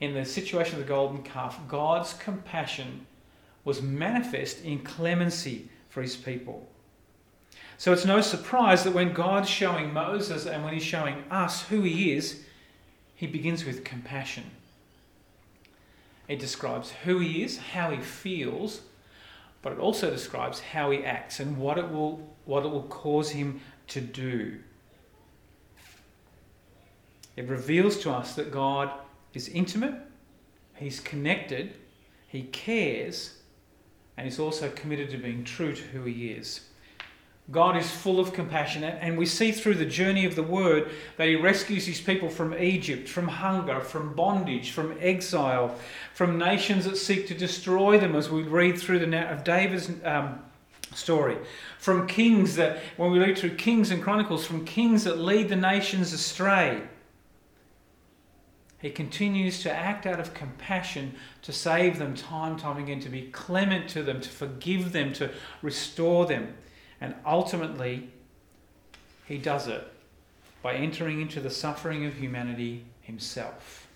In 0.00 0.14
the 0.14 0.24
situation 0.24 0.74
of 0.74 0.80
the 0.80 0.88
golden 0.88 1.22
calf, 1.22 1.60
God's 1.68 2.14
compassion 2.14 3.06
was 3.64 3.80
manifest 3.80 4.64
in 4.64 4.80
clemency 4.80 5.68
for 5.88 6.02
his 6.02 6.16
people. 6.16 6.68
So 7.78 7.92
it's 7.92 8.04
no 8.04 8.20
surprise 8.20 8.84
that 8.84 8.94
when 8.94 9.12
God's 9.12 9.48
showing 9.48 9.92
Moses 9.92 10.46
and 10.46 10.64
when 10.64 10.74
he's 10.74 10.84
showing 10.84 11.24
us 11.30 11.62
who 11.68 11.82
he 11.82 12.12
is, 12.12 12.44
he 13.14 13.26
begins 13.26 13.64
with 13.64 13.84
compassion. 13.84 14.44
It 16.28 16.38
describes 16.38 16.92
who 17.04 17.18
he 17.18 17.42
is, 17.42 17.58
how 17.58 17.90
he 17.90 18.00
feels, 18.00 18.82
but 19.62 19.72
it 19.72 19.78
also 19.78 20.10
describes 20.10 20.60
how 20.60 20.90
he 20.90 21.04
acts 21.04 21.40
and 21.40 21.56
what 21.56 21.78
it 21.78 21.90
will, 21.90 22.34
what 22.44 22.64
it 22.64 22.68
will 22.68 22.82
cause 22.82 23.30
him 23.30 23.60
to 23.88 24.00
do. 24.00 24.58
It 27.36 27.48
reveals 27.48 27.98
to 28.00 28.10
us 28.10 28.34
that 28.34 28.50
God 28.50 28.90
is 29.32 29.48
intimate, 29.48 29.94
He's 30.74 31.00
connected, 31.00 31.74
He 32.28 32.42
cares, 32.42 33.38
and 34.16 34.26
He's 34.26 34.38
also 34.38 34.68
committed 34.70 35.10
to 35.10 35.18
being 35.18 35.44
true 35.44 35.74
to 35.74 35.82
who 35.82 36.04
He 36.04 36.28
is. 36.28 36.68
God 37.52 37.76
is 37.76 37.90
full 37.90 38.18
of 38.18 38.32
compassion, 38.32 38.82
and 38.82 39.18
we 39.18 39.26
see 39.26 39.52
through 39.52 39.74
the 39.74 39.84
journey 39.84 40.24
of 40.24 40.36
the 40.36 40.42
Word 40.42 40.90
that 41.18 41.28
He 41.28 41.36
rescues 41.36 41.86
His 41.86 42.00
people 42.00 42.30
from 42.30 42.54
Egypt, 42.54 43.06
from 43.06 43.28
hunger, 43.28 43.80
from 43.80 44.14
bondage, 44.14 44.70
from 44.70 44.96
exile, 44.98 45.76
from 46.14 46.38
nations 46.38 46.86
that 46.86 46.96
seek 46.96 47.28
to 47.28 47.34
destroy 47.34 47.98
them, 47.98 48.16
as 48.16 48.30
we 48.30 48.42
read 48.42 48.78
through 48.78 49.00
the 49.00 49.30
of 49.30 49.44
David's 49.44 49.90
um, 50.02 50.42
story, 50.94 51.36
from 51.78 52.06
kings 52.06 52.56
that, 52.56 52.78
when 52.96 53.12
we 53.12 53.18
read 53.18 53.36
through 53.36 53.56
Kings 53.56 53.90
and 53.90 54.02
Chronicles, 54.02 54.46
from 54.46 54.64
kings 54.64 55.04
that 55.04 55.18
lead 55.18 55.50
the 55.50 55.56
nations 55.56 56.14
astray. 56.14 56.80
He 58.80 58.90
continues 58.90 59.62
to 59.62 59.70
act 59.70 60.06
out 60.06 60.18
of 60.18 60.32
compassion 60.32 61.14
to 61.42 61.52
save 61.52 61.98
them 61.98 62.14
time 62.14 62.56
time 62.56 62.82
again, 62.82 62.98
to 63.00 63.10
be 63.10 63.28
clement 63.30 63.90
to 63.90 64.02
them, 64.02 64.22
to 64.22 64.28
forgive 64.28 64.92
them, 64.92 65.12
to 65.12 65.30
restore 65.60 66.24
them. 66.26 66.54
And 67.02 67.16
ultimately, 67.26 68.08
he 69.26 69.36
does 69.36 69.66
it 69.66 69.92
by 70.62 70.74
entering 70.74 71.20
into 71.20 71.40
the 71.40 71.50
suffering 71.50 72.06
of 72.06 72.14
humanity 72.14 72.84
himself. 73.00 73.88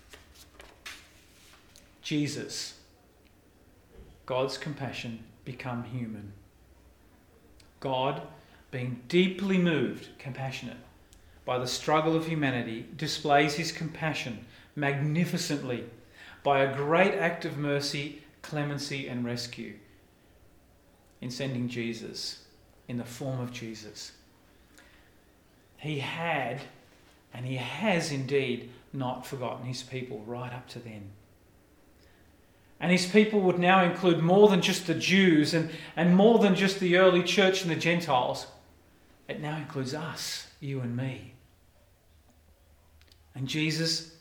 Jesus, 2.01 2.81
God's 4.25 4.57
compassion 4.57 5.23
become 5.45 5.85
human. 5.85 6.33
God, 7.79 8.23
being 8.71 9.01
deeply 9.07 9.57
moved, 9.57 10.09
compassionate, 10.19 10.75
by 11.45 11.57
the 11.59 11.65
struggle 11.65 12.13
of 12.13 12.27
humanity, 12.27 12.87
displays 12.97 13.55
his 13.55 13.71
compassion 13.71 14.45
magnificently 14.75 15.85
by 16.43 16.59
a 16.59 16.75
great 16.75 17.13
act 17.13 17.45
of 17.45 17.57
mercy, 17.57 18.23
clemency, 18.41 19.07
and 19.07 19.23
rescue 19.23 19.75
in 21.21 21.31
sending 21.31 21.69
Jesus 21.69 22.43
in 22.87 22.97
the 22.97 23.03
form 23.03 23.39
of 23.39 23.51
Jesus. 23.51 24.11
He 25.77 25.99
had, 25.99 26.61
and 27.33 27.45
he 27.45 27.57
has 27.57 28.11
indeed, 28.11 28.69
not 28.93 29.25
forgotten 29.25 29.65
his 29.65 29.83
people 29.83 30.23
right 30.25 30.53
up 30.53 30.67
to 30.69 30.79
then. 30.79 31.09
And 32.79 32.91
his 32.91 33.05
people 33.05 33.41
would 33.41 33.59
now 33.59 33.83
include 33.83 34.19
more 34.19 34.49
than 34.49 34.61
just 34.61 34.87
the 34.87 34.93
Jews 34.93 35.53
and, 35.53 35.69
and 35.95 36.15
more 36.15 36.39
than 36.39 36.55
just 36.55 36.79
the 36.79 36.97
early 36.97 37.23
church 37.23 37.63
and 37.63 37.71
the 37.71 37.75
Gentiles. 37.75 38.47
It 39.27 39.41
now 39.41 39.57
includes 39.57 39.93
us, 39.93 40.47
you 40.59 40.79
and 40.81 40.95
me. 40.95 41.33
And 43.35 43.47
Jesus 43.47 44.15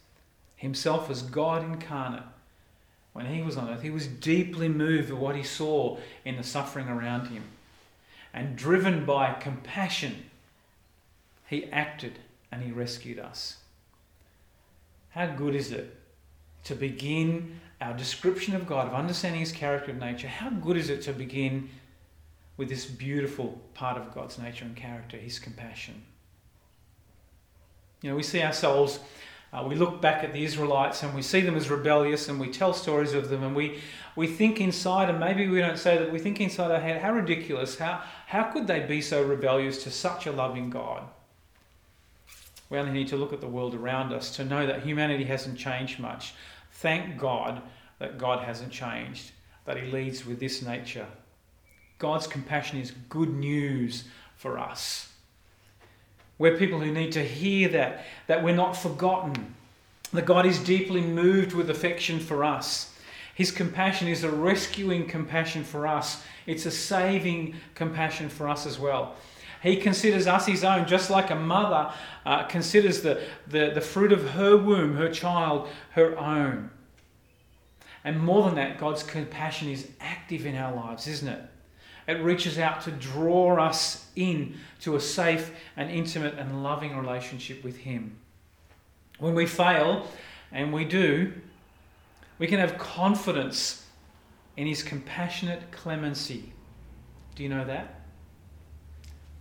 himself 0.56 1.10
as 1.10 1.22
God 1.22 1.62
incarnate, 1.62 2.22
when 3.12 3.26
he 3.26 3.42
was 3.42 3.56
on 3.56 3.68
earth, 3.70 3.82
he 3.82 3.90
was 3.90 4.06
deeply 4.06 4.68
moved 4.68 5.10
by 5.10 5.16
what 5.16 5.36
he 5.36 5.42
saw 5.42 5.98
in 6.24 6.36
the 6.36 6.42
suffering 6.42 6.88
around 6.88 7.28
him. 7.28 7.44
And 8.36 8.54
driven 8.54 9.06
by 9.06 9.32
compassion, 9.32 10.26
he 11.46 11.64
acted 11.72 12.18
and 12.52 12.62
he 12.62 12.70
rescued 12.70 13.18
us. 13.18 13.56
How 15.08 15.26
good 15.26 15.54
is 15.54 15.72
it 15.72 15.96
to 16.64 16.74
begin 16.74 17.60
our 17.80 17.94
description 17.94 18.54
of 18.54 18.66
God, 18.66 18.88
of 18.88 18.94
understanding 18.94 19.40
his 19.40 19.52
character 19.52 19.90
of 19.90 19.96
nature? 19.96 20.28
How 20.28 20.50
good 20.50 20.76
is 20.76 20.90
it 20.90 21.00
to 21.02 21.14
begin 21.14 21.70
with 22.58 22.68
this 22.68 22.84
beautiful 22.84 23.58
part 23.72 23.96
of 23.96 24.14
God's 24.14 24.38
nature 24.38 24.66
and 24.66 24.76
character, 24.76 25.16
his 25.16 25.38
compassion? 25.38 26.02
You 28.02 28.10
know, 28.10 28.16
we 28.16 28.22
see 28.22 28.42
ourselves 28.42 29.00
uh, 29.56 29.66
we 29.66 29.74
look 29.74 30.02
back 30.02 30.22
at 30.22 30.34
the 30.34 30.44
Israelites 30.44 31.02
and 31.02 31.14
we 31.14 31.22
see 31.22 31.40
them 31.40 31.56
as 31.56 31.70
rebellious 31.70 32.28
and 32.28 32.38
we 32.38 32.50
tell 32.50 32.74
stories 32.74 33.14
of 33.14 33.30
them 33.30 33.42
and 33.42 33.56
we, 33.56 33.80
we 34.14 34.26
think 34.26 34.60
inside, 34.60 35.08
and 35.08 35.18
maybe 35.18 35.48
we 35.48 35.60
don't 35.60 35.78
say 35.78 35.96
that, 35.96 36.12
we 36.12 36.18
think 36.18 36.40
inside 36.40 36.70
our 36.70 36.80
head, 36.80 37.00
how 37.00 37.12
ridiculous, 37.12 37.78
how, 37.78 38.02
how 38.26 38.44
could 38.44 38.66
they 38.66 38.80
be 38.80 39.00
so 39.00 39.22
rebellious 39.22 39.82
to 39.84 39.90
such 39.90 40.26
a 40.26 40.32
loving 40.32 40.68
God? 40.68 41.04
We 42.68 42.78
only 42.78 42.92
need 42.92 43.08
to 43.08 43.16
look 43.16 43.32
at 43.32 43.40
the 43.40 43.46
world 43.46 43.74
around 43.74 44.12
us 44.12 44.34
to 44.36 44.44
know 44.44 44.66
that 44.66 44.82
humanity 44.82 45.24
hasn't 45.24 45.56
changed 45.58 46.00
much. 46.00 46.34
Thank 46.72 47.16
God 47.16 47.62
that 47.98 48.18
God 48.18 48.44
hasn't 48.44 48.72
changed, 48.72 49.30
that 49.64 49.78
He 49.78 49.90
leads 49.90 50.26
with 50.26 50.38
this 50.38 50.60
nature. 50.60 51.06
God's 51.98 52.26
compassion 52.26 52.78
is 52.78 52.92
good 53.08 53.32
news 53.32 54.04
for 54.36 54.58
us. 54.58 55.12
We're 56.38 56.56
people 56.56 56.80
who 56.80 56.92
need 56.92 57.12
to 57.12 57.24
hear 57.24 57.68
that, 57.70 58.04
that 58.26 58.44
we're 58.44 58.54
not 58.54 58.76
forgotten, 58.76 59.54
that 60.12 60.26
God 60.26 60.46
is 60.46 60.58
deeply 60.58 61.00
moved 61.00 61.52
with 61.52 61.70
affection 61.70 62.20
for 62.20 62.44
us. 62.44 62.92
His 63.34 63.50
compassion 63.50 64.08
is 64.08 64.24
a 64.24 64.30
rescuing 64.30 65.06
compassion 65.06 65.64
for 65.64 65.86
us, 65.86 66.22
it's 66.46 66.66
a 66.66 66.70
saving 66.70 67.56
compassion 67.74 68.28
for 68.28 68.48
us 68.48 68.66
as 68.66 68.78
well. 68.78 69.14
He 69.62 69.76
considers 69.76 70.26
us 70.26 70.46
his 70.46 70.64
own, 70.64 70.86
just 70.86 71.10
like 71.10 71.30
a 71.30 71.34
mother 71.34 71.92
uh, 72.24 72.44
considers 72.44 73.00
the, 73.00 73.22
the, 73.48 73.72
the 73.74 73.80
fruit 73.80 74.12
of 74.12 74.30
her 74.30 74.56
womb, 74.56 74.94
her 74.96 75.10
child, 75.10 75.68
her 75.92 76.16
own. 76.18 76.70
And 78.04 78.20
more 78.20 78.44
than 78.44 78.54
that, 78.54 78.78
God's 78.78 79.02
compassion 79.02 79.68
is 79.68 79.88
active 80.00 80.46
in 80.46 80.54
our 80.54 80.74
lives, 80.74 81.08
isn't 81.08 81.28
it? 81.28 81.42
It 82.06 82.22
reaches 82.22 82.58
out 82.58 82.82
to 82.82 82.92
draw 82.92 83.56
us 83.60 84.06
in 84.14 84.56
to 84.80 84.96
a 84.96 85.00
safe 85.00 85.52
and 85.76 85.90
intimate 85.90 86.34
and 86.38 86.62
loving 86.62 86.96
relationship 86.96 87.64
with 87.64 87.78
Him. 87.78 88.16
When 89.18 89.34
we 89.34 89.46
fail, 89.46 90.06
and 90.52 90.72
we 90.72 90.84
do, 90.84 91.32
we 92.38 92.46
can 92.46 92.60
have 92.60 92.78
confidence 92.78 93.84
in 94.56 94.66
His 94.66 94.82
compassionate 94.82 95.72
clemency. 95.72 96.52
Do 97.34 97.42
you 97.42 97.48
know 97.48 97.64
that? 97.64 98.00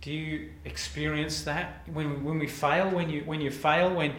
Do 0.00 0.12
you 0.12 0.50
experience 0.64 1.42
that 1.44 1.82
when, 1.92 2.24
when 2.24 2.38
we 2.38 2.46
fail? 2.46 2.90
When 2.90 3.10
you 3.10 3.22
when 3.22 3.40
you 3.40 3.50
fail, 3.50 3.94
when 3.94 4.14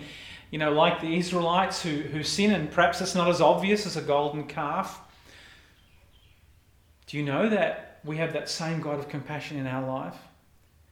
you 0.51 0.59
know, 0.59 0.71
like 0.71 1.01
the 1.01 1.17
Israelites 1.17 1.81
who, 1.81 1.89
who 1.89 2.23
sin, 2.23 2.51
and 2.51 2.71
perhaps 2.71 3.01
it's 3.01 3.15
not 3.15 3.29
as 3.29 3.41
obvious 3.41 3.85
as 3.85 3.97
a 3.97 4.01
golden 4.01 4.45
calf. 4.45 4.99
Do 7.05 7.17
you 7.17 7.23
know 7.23 7.49
that 7.49 7.86
we 8.03 8.17
have 8.17 8.33
that 8.33 8.49
same 8.49 8.81
God 8.81 8.99
of 8.99 9.09
compassion 9.09 9.57
in 9.57 9.67
our 9.67 9.85
life? 9.85 10.17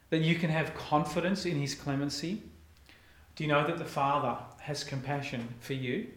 That 0.09 0.21
you 0.21 0.35
can 0.35 0.49
have 0.49 0.75
confidence 0.75 1.45
in 1.45 1.59
His 1.59 1.75
clemency? 1.75 2.43
Do 3.35 3.43
you 3.43 3.49
know 3.49 3.65
that 3.67 3.77
the 3.77 3.85
Father 3.85 4.37
has 4.59 4.83
compassion 4.83 5.55
for 5.59 5.73
you? 5.73 6.07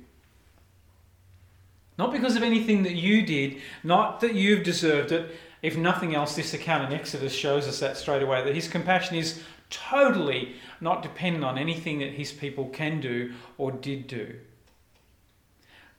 Not 1.99 2.13
because 2.13 2.37
of 2.37 2.45
anything 2.45 2.85
that 2.85 2.95
you 2.95 3.27
did, 3.27 3.57
not 3.83 4.21
that 4.21 4.35
you've 4.35 4.63
deserved 4.63 5.11
it. 5.11 5.35
If 5.63 5.77
nothing 5.77 6.15
else, 6.15 6.37
this 6.37 6.55
account 6.55 6.85
in 6.85 6.99
Exodus 6.99 7.35
shows 7.35 7.67
us 7.67 7.81
that 7.81 7.97
straight 7.97 8.23
away 8.23 8.45
that 8.45 8.55
His 8.55 8.69
compassion 8.69 9.17
is 9.17 9.43
totally 9.69 10.55
not 10.81 11.03
dependent 11.03 11.45
on 11.45 11.59
anything 11.59 11.99
that 11.99 12.13
His 12.13 12.31
people 12.31 12.69
can 12.69 13.01
do 13.01 13.35
or 13.59 13.73
did 13.73 14.07
do. 14.07 14.37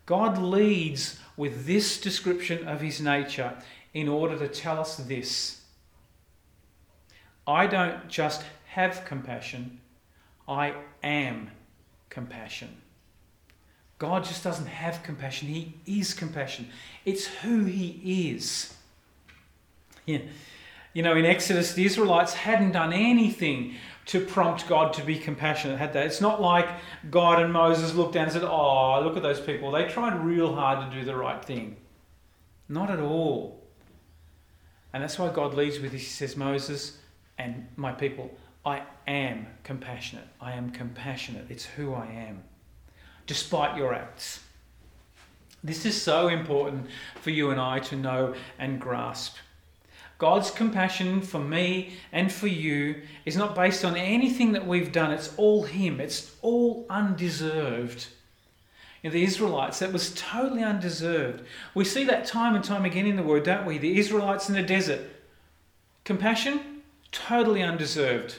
God 0.06 0.38
leads 0.38 1.19
with 1.36 1.65
this 1.65 1.99
description 1.99 2.65
of 2.65 2.80
His 2.80 3.02
nature 3.02 3.58
in 3.93 4.08
order 4.08 4.38
to 4.38 4.47
tell 4.47 4.80
us 4.80 4.97
this 4.97 5.62
I 7.47 7.67
don't 7.67 8.08
just 8.08 8.43
have 8.67 9.06
compassion, 9.06 9.80
I 10.47 10.75
am 11.04 11.49
compassion. 12.10 12.69
God 13.97 14.23
just 14.23 14.43
doesn't 14.43 14.67
have 14.67 15.04
compassion, 15.04 15.49
He 15.49 15.73
is 15.86 16.13
compassion. 16.13 16.69
It's 17.06 17.25
who 17.25 17.65
He 17.65 18.30
is. 18.32 18.73
Yeah. 20.06 20.19
You 20.93 21.04
know, 21.04 21.15
in 21.15 21.25
Exodus, 21.25 21.73
the 21.73 21.86
Israelites 21.86 22.34
hadn't 22.34 22.71
done 22.71 22.93
anything 22.93 23.75
to 24.08 24.19
prompt 24.19 24.67
God 24.67 24.93
to 24.93 25.04
be 25.04 25.19
compassionate, 25.19 25.78
had 25.78 25.93
they? 25.93 26.04
It's 26.04 26.19
not 26.19 26.41
like 26.41 26.67
God 27.12 27.39
and 27.39 27.54
Moses 27.54 27.93
looked 27.93 28.13
down 28.13 28.23
and 28.23 28.34
said, 28.34 28.43
Oh, 28.43 28.99
look 29.04 29.15
at 29.15 29.21
those 29.21 29.39
people. 29.39 29.71
They 29.71 29.88
tried 29.88 30.23
real 30.23 30.56
hard 30.56 30.89
to 30.89 30.97
do 30.97 31.06
the 31.06 31.15
right 31.15 31.43
thing. 31.43 31.78
Not 32.67 32.89
at 32.89 32.99
all. 32.99 33.59
And 34.93 35.04
that's 35.04 35.19
why 35.19 35.32
God 35.32 35.54
leads 35.54 35.80
with 35.80 35.91
this. 35.91 36.02
He 36.02 36.08
says, 36.08 36.36
Moses 36.36 36.97
and 37.38 37.67
my 37.75 37.91
people, 37.91 38.36
I 38.65 38.82
am 39.08 39.47
compassionate. 39.63 40.28
I 40.41 40.54
am 40.54 40.71
compassionate. 40.71 41.45
It's 41.49 41.65
who 41.65 41.93
I 41.93 42.08
am, 42.08 42.43
despite 43.28 43.78
your 43.78 43.93
acts. 43.93 44.41
This 45.63 45.86
is 45.86 46.02
so 46.02 46.30
important 46.30 46.88
for 47.21 47.32
you 47.32 47.52
and 47.52 47.60
I 47.60 47.80
to 47.80 47.95
know 47.95 48.34
and 48.58 48.80
grasp. 48.80 49.36
God's 50.17 50.52
compassion 50.52 51.21
for 51.21 51.39
me 51.39 51.93
and 52.12 52.32
for 52.32 52.47
you 52.47 53.04
is 53.25 53.38
not 53.38 53.56
based 53.56 53.86
on 53.86 53.95
anything 53.95 54.52
that 54.52 54.67
we've 54.67 54.91
done. 54.91 55.12
It's 55.12 55.34
all 55.38 55.63
Him, 55.63 55.99
it's 55.99 56.36
all 56.41 56.86
undeserved. 56.89 58.08
The 59.02 59.24
Israelites 59.24 59.80
that 59.80 59.94
was 59.94 60.14
totally 60.14 60.64
undeserved. 60.64 61.44
We 61.74 61.86
see 61.86 62.04
that 62.06 62.26
time 62.26 62.56
and 62.56 62.64
time 62.64 62.86
again 62.86 63.06
in 63.06 63.16
the 63.16 63.24
Word, 63.24 63.44
don't 63.44 63.66
we? 63.66 63.78
The 63.78 63.98
Israelites 63.98 64.50
in 64.50 64.56
the 64.56 64.64
desert. 64.64 65.02
Compassion, 66.04 66.82
totally 67.12 67.62
undeserved. 67.62 68.36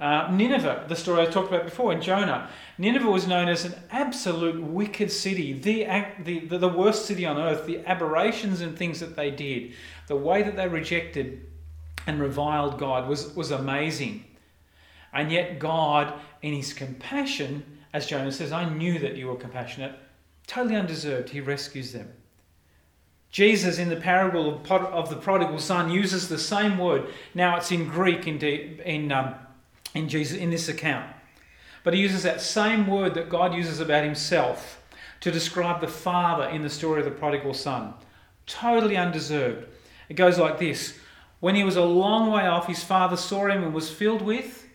Uh, 0.00 0.28
Nineveh, 0.30 0.84
the 0.88 0.94
story 0.94 1.22
I 1.22 1.26
talked 1.26 1.48
about 1.48 1.64
before 1.64 1.92
in 1.92 2.00
Jonah. 2.00 2.48
Nineveh 2.76 3.10
was 3.10 3.26
known 3.26 3.48
as 3.48 3.64
an 3.64 3.74
absolute 3.90 4.62
wicked 4.62 5.10
city, 5.10 5.52
the, 5.54 5.84
the, 6.22 6.40
the, 6.40 6.58
the 6.58 6.68
worst 6.68 7.06
city 7.06 7.26
on 7.26 7.36
earth, 7.36 7.66
the 7.66 7.84
aberrations 7.84 8.60
and 8.60 8.78
things 8.78 9.00
that 9.00 9.16
they 9.16 9.30
did, 9.30 9.72
the 10.06 10.16
way 10.16 10.42
that 10.42 10.54
they 10.54 10.68
rejected 10.68 11.46
and 12.06 12.20
reviled 12.20 12.78
God 12.78 13.08
was, 13.08 13.34
was 13.34 13.50
amazing. 13.50 14.24
And 15.12 15.32
yet, 15.32 15.58
God, 15.58 16.12
in 16.42 16.54
His 16.54 16.72
compassion, 16.72 17.77
as 17.92 18.06
Jonah 18.06 18.32
says, 18.32 18.52
I 18.52 18.68
knew 18.68 18.98
that 18.98 19.16
you 19.16 19.28
were 19.28 19.36
compassionate, 19.36 19.92
totally 20.46 20.76
undeserved, 20.76 21.30
He 21.30 21.40
rescues 21.40 21.92
them. 21.92 22.12
Jesus, 23.30 23.78
in 23.78 23.88
the 23.88 23.96
parable 23.96 24.62
of 24.70 25.10
the 25.10 25.16
prodigal 25.16 25.58
son, 25.58 25.90
uses 25.90 26.28
the 26.28 26.38
same 26.38 26.78
word. 26.78 27.08
Now 27.34 27.56
it's 27.56 27.70
in 27.70 27.86
Greek 27.88 28.26
in, 28.26 28.38
in, 28.38 29.12
um, 29.12 29.34
in, 29.94 30.08
Jesus, 30.08 30.38
in 30.38 30.50
this 30.50 30.68
account. 30.68 31.10
But 31.84 31.94
he 31.94 32.00
uses 32.00 32.22
that 32.22 32.40
same 32.40 32.86
word 32.86 33.14
that 33.14 33.28
God 33.28 33.54
uses 33.54 33.80
about 33.80 34.04
himself 34.04 34.82
to 35.20 35.30
describe 35.30 35.80
the 35.80 35.88
father 35.88 36.44
in 36.48 36.62
the 36.62 36.70
story 36.70 37.00
of 37.00 37.04
the 37.04 37.10
prodigal 37.10 37.54
son. 37.54 37.94
Totally 38.46 38.96
undeserved. 38.96 39.66
It 40.08 40.14
goes 40.14 40.38
like 40.38 40.58
this 40.58 40.98
When 41.40 41.54
he 41.54 41.64
was 41.64 41.76
a 41.76 41.84
long 41.84 42.30
way 42.30 42.46
off, 42.46 42.66
his 42.66 42.82
father 42.82 43.16
saw 43.16 43.46
him 43.46 43.62
and 43.62 43.74
was 43.74 43.90
filled 43.90 44.22
with, 44.22 44.66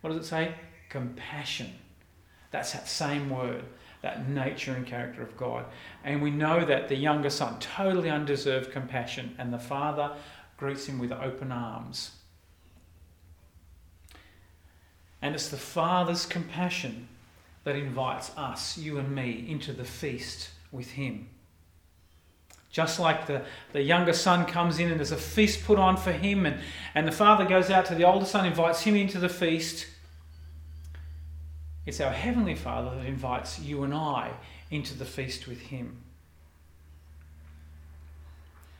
what 0.00 0.10
does 0.10 0.24
it 0.24 0.28
say? 0.28 0.54
Compassion. 0.88 1.72
That's 2.56 2.72
that 2.72 2.88
same 2.88 3.28
word, 3.28 3.64
that 4.00 4.30
nature 4.30 4.72
and 4.72 4.86
character 4.86 5.20
of 5.20 5.36
God. 5.36 5.66
And 6.04 6.22
we 6.22 6.30
know 6.30 6.64
that 6.64 6.88
the 6.88 6.96
younger 6.96 7.28
son, 7.28 7.58
totally 7.60 8.08
undeserved 8.08 8.72
compassion, 8.72 9.34
and 9.36 9.52
the 9.52 9.58
father 9.58 10.12
greets 10.56 10.86
him 10.86 10.98
with 10.98 11.12
open 11.12 11.52
arms. 11.52 12.12
And 15.20 15.34
it's 15.34 15.50
the 15.50 15.58
Father's 15.58 16.24
compassion 16.24 17.08
that 17.64 17.76
invites 17.76 18.30
us, 18.38 18.78
you 18.78 18.96
and 18.96 19.14
me, 19.14 19.44
into 19.48 19.74
the 19.74 19.84
feast 19.84 20.48
with 20.72 20.92
Him. 20.92 21.28
Just 22.70 22.98
like 22.98 23.26
the, 23.26 23.42
the 23.72 23.82
younger 23.82 24.14
son 24.14 24.46
comes 24.46 24.78
in 24.78 24.88
and 24.90 24.98
there's 24.98 25.12
a 25.12 25.16
feast 25.16 25.64
put 25.64 25.78
on 25.78 25.96
for 25.96 26.12
him, 26.12 26.46
and, 26.46 26.60
and 26.94 27.08
the 27.08 27.12
father 27.12 27.44
goes 27.44 27.70
out 27.70 27.86
to 27.86 27.94
the 27.94 28.04
older 28.04 28.26
son, 28.26 28.46
invites 28.46 28.82
him 28.82 28.94
into 28.94 29.18
the 29.18 29.28
feast. 29.28 29.86
It's 31.86 32.00
our 32.00 32.10
Heavenly 32.10 32.56
Father 32.56 32.96
that 32.96 33.06
invites 33.06 33.58
you 33.60 33.84
and 33.84 33.94
I 33.94 34.32
into 34.70 34.98
the 34.98 35.04
feast 35.04 35.46
with 35.46 35.60
Him. 35.60 36.02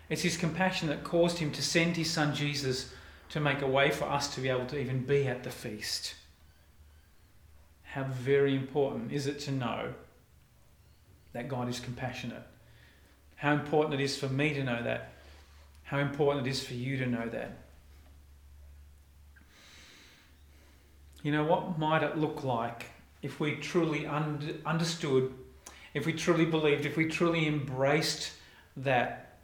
It's 0.09 0.23
His 0.23 0.37
compassion 0.37 0.89
that 0.89 1.05
caused 1.05 1.39
Him 1.39 1.53
to 1.53 1.63
send 1.63 1.97
His 1.97 2.11
Son 2.11 2.35
Jesus 2.35 2.93
to 3.31 3.41
make 3.41 3.63
a 3.63 3.67
way 3.67 3.91
for 3.91 4.05
us 4.05 4.35
to 4.35 4.41
be 4.41 4.49
able 4.49 4.67
to 4.67 4.79
even 4.79 5.05
be 5.05 5.27
at 5.27 5.45
the 5.45 5.51
feast 5.51 6.15
how 7.97 8.05
very 8.05 8.55
important 8.55 9.11
is 9.11 9.27
it 9.27 9.41
to 9.41 9.51
know 9.51 9.95
that 11.33 11.49
God 11.49 11.67
is 11.67 11.81
compassionate? 11.81 12.43
How 13.37 13.55
important 13.55 13.99
it 13.99 14.05
is 14.05 14.19
for 14.19 14.29
me 14.29 14.53
to 14.53 14.63
know 14.63 14.83
that. 14.83 15.13
How 15.85 16.01
important 16.01 16.47
it 16.47 16.51
is 16.51 16.63
for 16.63 16.75
you 16.75 16.99
to 16.99 17.07
know 17.07 17.27
that. 17.27 17.57
You 21.23 21.33
know, 21.33 21.45
what 21.45 21.79
might 21.79 22.03
it 22.03 22.19
look 22.19 22.45
like 22.45 22.85
if 23.23 23.41
we 23.41 23.57
truly 23.57 24.07
un- 24.07 24.61
understood, 24.65 25.33
if 25.95 26.07
we 26.07 26.13
truly 26.13 26.45
believed, 26.45 26.87
if 26.87 26.97
we 26.97 27.07
truly 27.07 27.47
embraced 27.47 28.33
that, 28.77 29.39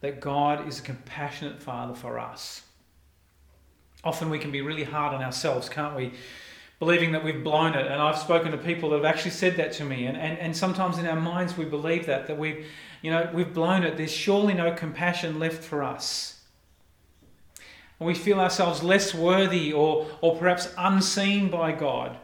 that 0.00 0.20
God 0.20 0.68
is 0.68 0.78
a 0.78 0.82
compassionate 0.82 1.62
Father 1.62 1.94
for 1.94 2.18
us? 2.18 2.62
Often 4.04 4.30
we 4.30 4.38
can 4.38 4.52
be 4.52 4.60
really 4.60 4.84
hard 4.84 5.14
on 5.14 5.22
ourselves, 5.22 5.68
can't 5.68 5.96
we? 5.96 6.12
believing 6.78 7.12
that 7.12 7.24
we've 7.24 7.42
blown 7.42 7.74
it. 7.74 7.86
And 7.86 8.00
I've 8.00 8.18
spoken 8.18 8.52
to 8.52 8.58
people 8.58 8.90
that 8.90 8.96
have 8.96 9.04
actually 9.04 9.32
said 9.32 9.56
that 9.56 9.72
to 9.72 9.84
me. 9.84 10.06
And, 10.06 10.16
and, 10.16 10.38
and 10.38 10.56
sometimes 10.56 10.98
in 10.98 11.06
our 11.06 11.20
minds 11.20 11.56
we 11.56 11.64
believe 11.64 12.06
that, 12.06 12.26
that 12.28 12.38
we've, 12.38 12.66
you 13.02 13.10
know, 13.10 13.28
we've 13.32 13.52
blown 13.52 13.82
it. 13.82 13.96
There's 13.96 14.12
surely 14.12 14.54
no 14.54 14.72
compassion 14.72 15.38
left 15.38 15.62
for 15.64 15.82
us. 15.82 16.40
And 17.98 18.06
we 18.06 18.14
feel 18.14 18.38
ourselves 18.38 18.82
less 18.82 19.12
worthy 19.12 19.72
or, 19.72 20.06
or 20.20 20.36
perhaps 20.36 20.72
unseen 20.78 21.50
by 21.50 21.72
God. 21.72 22.16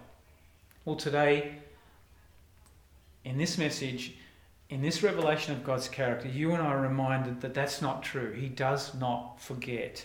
Well, 0.85 0.97
today, 0.97 1.55
in 3.25 3.39
this 3.39 3.57
message, 3.57 4.17
in 4.69 4.83
this 4.83 5.03
revelation 5.03 5.55
of 5.55 5.65
God's 5.65 5.89
character, 5.89 6.29
you 6.29 6.53
and 6.53 6.63
I 6.63 6.67
are 6.67 6.81
reminded 6.81 7.41
that 7.41 7.55
that's 7.55 7.81
not 7.81 8.03
true. 8.03 8.33
He 8.33 8.49
does 8.49 8.95
not 8.95 9.41
forget. 9.41 10.05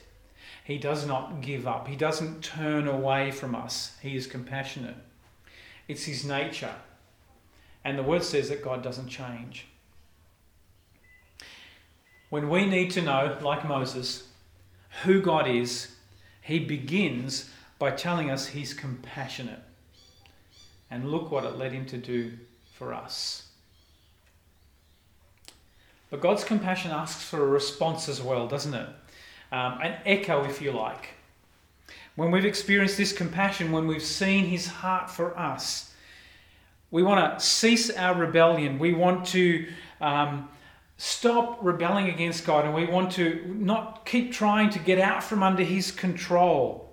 He 0.64 0.78
does 0.78 1.06
not 1.06 1.42
give 1.42 1.68
up. 1.68 1.88
He 1.88 1.98
doesn't 1.98 2.44
turn 2.44 2.88
away 2.88 3.32
from 3.32 3.56
us. 3.56 3.98
He 4.02 4.16
is 4.16 4.26
compassionate. 4.26 4.96
It's 5.90 6.06
his 6.06 6.24
nature. 6.24 6.76
And 7.84 7.98
the 7.98 8.04
word 8.04 8.24
says 8.24 8.48
that 8.48 8.64
God 8.64 8.82
doesn't 8.82 9.10
change. 9.10 9.68
When 12.30 12.48
we 12.50 12.66
need 12.66 12.92
to 12.92 13.02
know, 13.02 13.38
like 13.42 13.68
Moses, 13.68 14.28
who 15.04 15.22
God 15.22 15.48
is, 15.48 15.96
he 16.42 16.60
begins 16.60 17.50
by 17.80 17.92
telling 17.92 18.30
us 18.30 18.48
he's 18.48 18.74
compassionate. 18.74 19.60
And 20.92 21.12
look 21.12 21.32
what 21.32 21.44
it 21.44 21.58
led 21.58 21.72
him 21.72 21.86
to 21.88 21.98
do 21.98 22.32
for 22.74 22.94
us. 22.94 23.48
But 26.10 26.22
God's 26.22 26.44
compassion 26.44 26.92
asks 26.92 27.24
for 27.24 27.44
a 27.44 27.48
response 27.48 28.10
as 28.10 28.22
well, 28.22 28.48
doesn't 28.48 28.74
it? 28.74 28.90
um, 29.52 29.80
an 29.82 29.98
echo, 30.06 30.44
if 30.46 30.62
you 30.62 30.72
like. 30.72 31.10
When 32.16 32.32
we've 32.32 32.46
experienced 32.46 32.98
this 32.98 33.14
compassion, 33.14 33.72
when 33.72 33.88
we've 33.88 34.04
seen 34.04 34.46
his 34.46 34.68
heart 34.68 35.10
for 35.10 35.38
us, 35.38 35.94
we 36.92 37.04
want 37.04 37.40
to 37.40 37.46
cease 37.46 37.90
our 37.92 38.16
rebellion. 38.16 38.80
We 38.80 38.94
want 38.94 39.26
to 39.28 39.68
um, 40.02 40.50
stop 40.98 41.60
rebelling 41.62 42.10
against 42.10 42.46
God 42.46 42.66
and 42.66 42.74
we 42.74 42.86
want 42.86 43.12
to 43.14 43.56
not 43.58 44.06
keep 44.06 44.34
trying 44.34 44.70
to 44.72 44.80
get 44.80 45.00
out 45.00 45.24
from 45.24 45.44
under 45.44 45.64
his 45.64 45.92
control. 45.92 46.89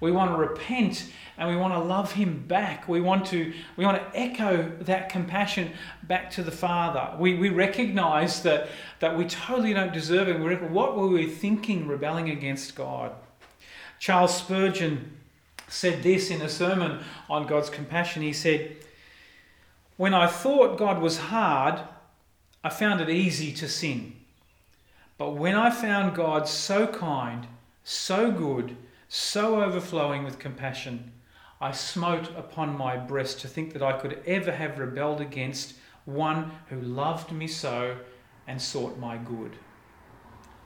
We 0.00 0.12
want 0.12 0.30
to 0.30 0.36
repent 0.36 1.10
and 1.36 1.48
we 1.48 1.56
want 1.56 1.72
to 1.74 1.78
love 1.78 2.12
him 2.12 2.44
back. 2.46 2.88
We 2.88 3.00
want 3.00 3.26
to, 3.26 3.52
we 3.76 3.84
want 3.84 3.98
to 3.98 4.18
echo 4.18 4.70
that 4.80 5.08
compassion 5.08 5.72
back 6.02 6.30
to 6.32 6.42
the 6.42 6.50
Father. 6.50 7.16
We, 7.18 7.34
we 7.34 7.48
recognize 7.48 8.42
that, 8.42 8.68
that 9.00 9.16
we 9.16 9.24
totally 9.24 9.72
don't 9.72 9.92
deserve 9.92 10.28
it. 10.28 10.70
What 10.70 10.96
were 10.96 11.08
we 11.08 11.26
thinking 11.26 11.86
rebelling 11.86 12.30
against 12.30 12.74
God? 12.74 13.12
Charles 13.98 14.36
Spurgeon 14.36 15.16
said 15.68 16.02
this 16.02 16.30
in 16.30 16.42
a 16.42 16.48
sermon 16.48 17.04
on 17.28 17.46
God's 17.46 17.70
compassion. 17.70 18.22
He 18.22 18.32
said, 18.32 18.76
When 19.96 20.14
I 20.14 20.26
thought 20.26 20.78
God 20.78 21.00
was 21.00 21.18
hard, 21.18 21.80
I 22.64 22.70
found 22.70 23.00
it 23.00 23.10
easy 23.10 23.52
to 23.52 23.68
sin. 23.68 24.14
But 25.18 25.32
when 25.32 25.54
I 25.54 25.70
found 25.70 26.14
God 26.14 26.48
so 26.48 26.86
kind, 26.86 27.46
so 27.84 28.30
good, 28.30 28.76
so 29.08 29.62
overflowing 29.62 30.24
with 30.24 30.38
compassion, 30.38 31.12
I 31.60 31.72
smote 31.72 32.30
upon 32.36 32.76
my 32.76 32.96
breast 32.96 33.40
to 33.40 33.48
think 33.48 33.72
that 33.72 33.82
I 33.82 33.98
could 33.98 34.22
ever 34.26 34.52
have 34.52 34.78
rebelled 34.78 35.20
against 35.20 35.74
one 36.04 36.52
who 36.68 36.80
loved 36.80 37.32
me 37.32 37.48
so 37.48 37.96
and 38.46 38.60
sought 38.60 38.98
my 38.98 39.16
good. 39.16 39.56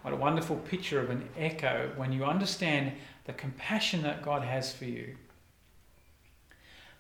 What 0.03 0.13
a 0.13 0.17
wonderful 0.17 0.57
picture 0.57 1.01
of 1.01 1.11
an 1.11 1.29
echo 1.39 1.93
when 1.97 2.13
you 2.13 2.25
understand 2.25 2.93
the 3.25 3.33
compassion 3.33 4.03
that 4.03 4.23
God 4.23 4.43
has 4.43 4.73
for 4.75 4.85
you. 4.85 5.17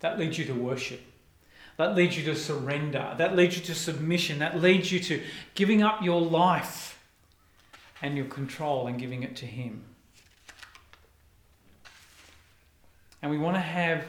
That 0.00 0.18
leads 0.18 0.38
you 0.38 0.44
to 0.46 0.55
worship. 0.55 1.00
That 1.76 1.96
leads 1.96 2.16
you 2.16 2.24
to 2.24 2.37
surrender. 2.37 3.14
That 3.18 3.35
leads 3.35 3.57
you 3.57 3.64
to 3.64 3.74
submission. 3.74 4.38
That 4.38 4.61
leads 4.61 4.92
you 4.92 5.00
to 5.00 5.22
giving 5.55 5.83
up 5.83 6.02
your 6.02 6.20
life 6.20 7.00
and 8.00 8.16
your 8.16 8.26
control 8.26 8.87
and 8.87 8.98
giving 8.98 9.22
it 9.22 9.35
to 9.37 9.46
Him. 9.46 9.85
And 13.22 13.30
we 13.30 13.38
want 13.38 13.56
to 13.56 13.61
have 13.61 14.04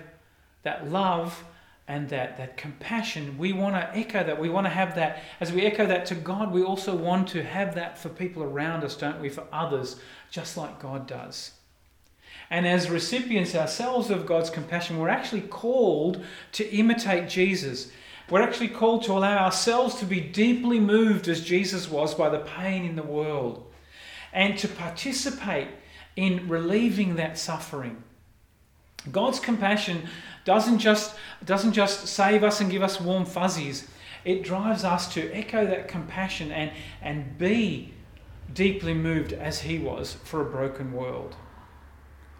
that 0.63 0.91
love 0.91 1.43
and 1.87 2.09
that, 2.09 2.37
that 2.37 2.57
compassion. 2.57 3.37
We 3.37 3.53
want 3.53 3.75
to 3.75 3.97
echo 3.97 4.23
that. 4.23 4.39
We 4.39 4.49
want 4.49 4.65
to 4.65 4.71
have 4.71 4.95
that. 4.95 5.21
As 5.39 5.51
we 5.51 5.63
echo 5.63 5.85
that 5.85 6.05
to 6.07 6.15
God, 6.15 6.51
we 6.51 6.63
also 6.63 6.95
want 6.95 7.27
to 7.29 7.43
have 7.43 7.75
that 7.75 7.97
for 7.97 8.09
people 8.09 8.41
around 8.41 8.83
us, 8.83 8.95
don't 8.95 9.21
we? 9.21 9.29
For 9.29 9.43
others, 9.51 9.97
just 10.31 10.57
like 10.57 10.79
God 10.79 11.07
does. 11.07 11.51
And 12.49 12.65
as 12.65 12.89
recipients 12.89 13.55
ourselves 13.55 14.09
of 14.09 14.25
God's 14.25 14.49
compassion, 14.49 14.97
we're 14.97 15.09
actually 15.09 15.41
called 15.41 16.23
to 16.53 16.69
imitate 16.73 17.29
Jesus. 17.29 17.91
We're 18.29 18.41
actually 18.41 18.69
called 18.69 19.03
to 19.03 19.13
allow 19.13 19.43
ourselves 19.43 19.95
to 19.95 20.05
be 20.05 20.21
deeply 20.21 20.79
moved 20.79 21.27
as 21.27 21.43
Jesus 21.43 21.89
was 21.89 22.15
by 22.15 22.29
the 22.29 22.39
pain 22.39 22.85
in 22.85 22.95
the 22.95 23.03
world 23.03 23.69
and 24.31 24.57
to 24.59 24.67
participate 24.67 25.67
in 26.15 26.47
relieving 26.47 27.15
that 27.15 27.37
suffering 27.37 28.03
God's 29.11 29.39
compassion 29.39 30.07
doesn't 30.45 30.79
just, 30.79 31.15
doesn't 31.45 31.73
just 31.73 32.07
save 32.07 32.43
us 32.43 32.61
and 32.61 32.71
give 32.71 32.83
us 32.83 32.99
warm 32.99 33.25
fuzzies. 33.25 33.87
It 34.25 34.43
drives 34.43 34.83
us 34.83 35.13
to 35.13 35.31
echo 35.31 35.65
that 35.65 35.87
compassion 35.87 36.51
and, 36.51 36.71
and 37.01 37.37
be 37.37 37.93
deeply 38.53 38.93
moved 38.93 39.33
as 39.33 39.61
He 39.61 39.77
was 39.77 40.13
for 40.23 40.41
a 40.41 40.49
broken 40.49 40.93
world. 40.93 41.35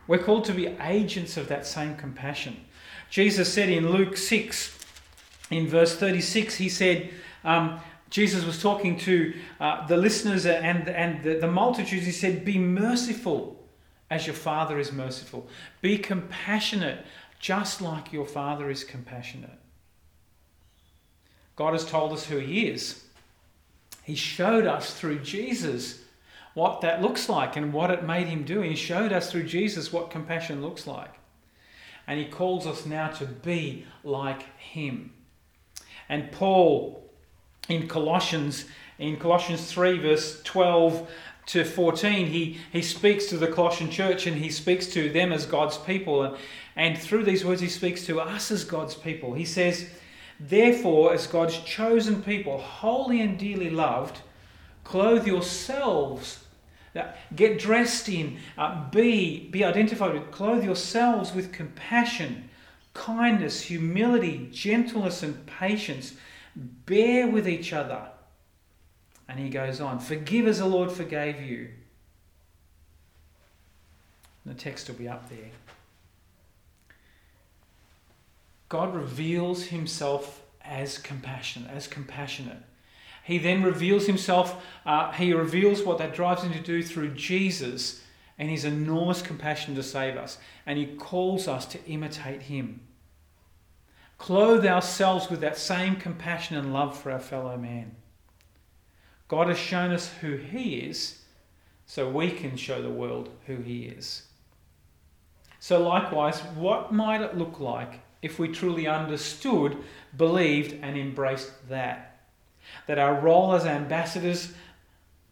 We're 0.08 0.23
called 0.23 0.45
to 0.45 0.54
be 0.54 0.67
agents 0.67 1.38
of 1.38 1.47
that 1.47 1.65
same 1.65 1.95
compassion. 1.95 2.65
Jesus 3.10 3.52
said 3.52 3.69
in 3.69 3.91
Luke 3.91 4.17
6, 4.17 4.80
in 5.49 5.67
verse 5.67 5.95
36, 5.95 6.56
He 6.56 6.69
said, 6.69 7.10
um, 7.43 7.80
Jesus 8.10 8.45
was 8.45 8.62
talking 8.62 8.97
to 8.99 9.34
uh, 9.60 9.88
the 9.88 9.97
listeners 9.97 10.45
and, 10.45 10.88
and 10.88 11.23
the, 11.23 11.39
the 11.39 11.47
multitudes. 11.47 12.06
He 12.06 12.12
said, 12.12 12.45
Be 12.45 12.60
merciful 12.60 13.52
as 14.13 14.28
your 14.28 14.36
Father 14.36 14.78
is 14.78 14.91
merciful. 14.91 15.47
Be 15.82 15.97
compassionate 15.97 17.04
just 17.39 17.82
like 17.82 18.13
your 18.13 18.28
Father 18.28 18.69
is 18.69 18.84
compassionate. 18.84 19.60
God 21.56 21.73
has 21.73 21.84
told 21.84 22.13
us 22.13 22.26
who 22.26 22.38
He 22.38 22.67
is. 22.67 23.04
He 24.04 24.13
showed 24.13 24.67
us 24.67 24.93
through 24.93 25.19
Jesus 25.19 26.02
what 26.54 26.82
that 26.82 27.02
looks 27.02 27.28
like 27.28 27.56
and 27.56 27.73
what 27.73 27.89
it 27.89 28.04
made 28.04 28.28
Him 28.28 28.43
do. 28.43 28.62
He 28.62 28.76
showed 28.76 29.12
us 29.12 29.32
through 29.32 29.45
Jesus 29.45 29.91
what 29.91 30.12
compassion 30.12 30.62
looks 30.62 30.86
like. 30.86 31.15
And 32.06 32.19
He 32.19 32.26
calls 32.26 32.67
us 32.67 32.86
now 32.86 33.08
to 33.08 33.26
be 33.26 33.88
like 34.04 34.43
Him. 34.60 35.12
And 36.08 36.32
Paul 36.32 37.04
in 37.67 37.88
Colossians, 37.88 38.65
in 38.99 39.17
Colossians 39.17 39.71
3, 39.71 39.97
verse 39.99 40.41
12 40.43 41.10
to 41.47 41.65
14, 41.65 42.27
he, 42.27 42.60
he 42.71 42.82
speaks 42.82 43.25
to 43.27 43.38
the 43.38 43.47
Colossian 43.47 43.89
church 43.89 44.27
and 44.27 44.38
he 44.38 44.49
speaks 44.49 44.88
to 44.88 45.10
them 45.10 45.32
as 45.32 45.45
God's 45.45 45.77
people. 45.77 46.23
And, 46.23 46.38
and 46.75 46.97
through 46.97 47.23
these 47.25 47.43
words, 47.43 47.62
he 47.62 47.69
speaks 47.69 48.06
to 48.06 48.19
us 48.19 48.51
as 48.51 48.63
God's 48.63 48.95
people. 48.95 49.34
He 49.34 49.45
says, 49.45 49.89
Therefore, 50.39 51.13
as 51.13 51.27
God's 51.27 51.58
chosen 51.60 52.23
people, 52.23 52.58
holy 52.58 53.21
and 53.21 53.38
dearly 53.38 53.69
loved, 53.69 54.19
clothe 54.84 55.27
yourselves. 55.27 56.43
Get 57.36 57.60
dressed 57.60 58.08
in, 58.08 58.38
uh, 58.58 58.89
be, 58.91 59.49
be 59.49 59.63
identified 59.63 60.13
with, 60.13 60.32
clothe 60.32 60.63
yourselves 60.63 61.34
with 61.34 61.51
compassion, 61.51 62.49
kindness, 62.93 63.62
humility, 63.62 64.49
gentleness, 64.51 65.23
and 65.23 65.45
patience. 65.47 66.13
Bear 66.56 67.27
with 67.27 67.47
each 67.47 67.73
other. 67.73 68.10
And 69.27 69.39
he 69.39 69.49
goes 69.49 69.79
on, 69.79 69.99
forgive 69.99 70.47
as 70.47 70.59
the 70.59 70.65
Lord 70.65 70.91
forgave 70.91 71.41
you. 71.41 71.69
The 74.45 74.53
text 74.53 74.89
will 74.89 74.95
be 74.95 75.07
up 75.07 75.29
there. 75.29 75.51
God 78.67 78.93
reveals 78.93 79.65
himself 79.65 80.41
as 80.63 80.97
compassionate, 80.97 81.69
as 81.71 81.88
compassionate. 81.88 82.57
He 83.23 83.38
then 83.38 83.63
reveals 83.63 84.05
himself, 84.05 84.62
uh, 84.86 85.12
he 85.13 85.33
reveals 85.33 85.83
what 85.83 85.97
that 85.99 86.13
drives 86.13 86.43
him 86.43 86.51
to 86.53 86.59
do 86.59 86.83
through 86.83 87.13
Jesus 87.13 88.01
and 88.38 88.49
his 88.49 88.65
enormous 88.65 89.21
compassion 89.21 89.75
to 89.75 89.83
save 89.83 90.17
us. 90.17 90.39
And 90.65 90.77
he 90.77 90.88
calls 90.88 91.47
us 91.47 91.65
to 91.67 91.86
imitate 91.86 92.43
him. 92.43 92.81
Clothe 94.17 94.65
ourselves 94.65 95.29
with 95.29 95.41
that 95.41 95.57
same 95.57 95.95
compassion 95.95 96.57
and 96.57 96.73
love 96.73 96.97
for 96.97 97.12
our 97.12 97.19
fellow 97.19 97.57
man. 97.57 97.95
God 99.27 99.47
has 99.47 99.57
shown 99.57 99.91
us 99.91 100.12
who 100.21 100.36
he 100.36 100.75
is 100.75 101.19
so 101.86 102.09
we 102.09 102.31
can 102.31 102.55
show 102.55 102.81
the 102.81 102.89
world 102.89 103.29
who 103.47 103.57
he 103.57 103.86
is. 103.86 104.23
So, 105.59 105.81
likewise, 105.81 106.39
what 106.55 106.91
might 106.91 107.21
it 107.21 107.38
look 107.38 107.59
like 107.59 108.01
if 108.21 108.38
we 108.38 108.49
truly 108.49 108.88
understood, 108.88 109.77
believed, 110.17 110.77
and 110.83 110.97
embraced 110.97 111.69
that? 111.69 112.21
That 112.88 112.99
our 112.99 113.19
role 113.19 113.53
as 113.53 113.65
ambassadors 113.65 114.53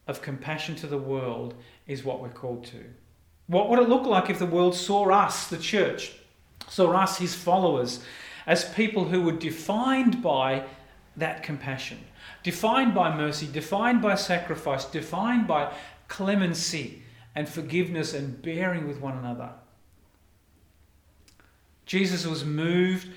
of 0.08 0.21
compassion 0.21 0.75
to 0.75 0.88
the 0.88 0.97
world 0.97 1.54
is 1.88 2.04
what 2.04 2.21
we're 2.21 2.30
called 2.30 2.65
to. 2.65 2.84
What 3.47 3.69
would 3.69 3.80
it 3.80 3.89
look 3.89 4.06
like 4.06 4.30
if 4.30 4.39
the 4.39 4.45
world 4.45 4.75
saw 4.75 5.10
us, 5.10 5.47
the 5.47 5.58
church, 5.58 6.13
saw 6.69 6.91
us, 6.91 7.17
his 7.17 7.36
followers, 7.36 8.01
as 8.47 8.73
people 8.73 9.06
who 9.06 9.21
were 9.21 9.32
defined 9.34 10.21
by 10.21 10.63
that 11.17 11.43
compassion, 11.43 12.00
defined 12.43 12.93
by 12.93 13.15
mercy, 13.15 13.47
defined 13.52 14.02
by 14.02 14.15
sacrifice, 14.15 14.86
defined 14.86 15.47
by 15.47 15.74
clemency 16.08 17.04
and 17.36 17.47
forgiveness 17.47 18.13
and 18.13 18.41
bearing 18.41 18.88
with 18.88 19.00
one 19.00 19.17
another? 19.17 19.52
Jesus 21.86 22.26
was 22.26 22.45
moved 22.45 23.10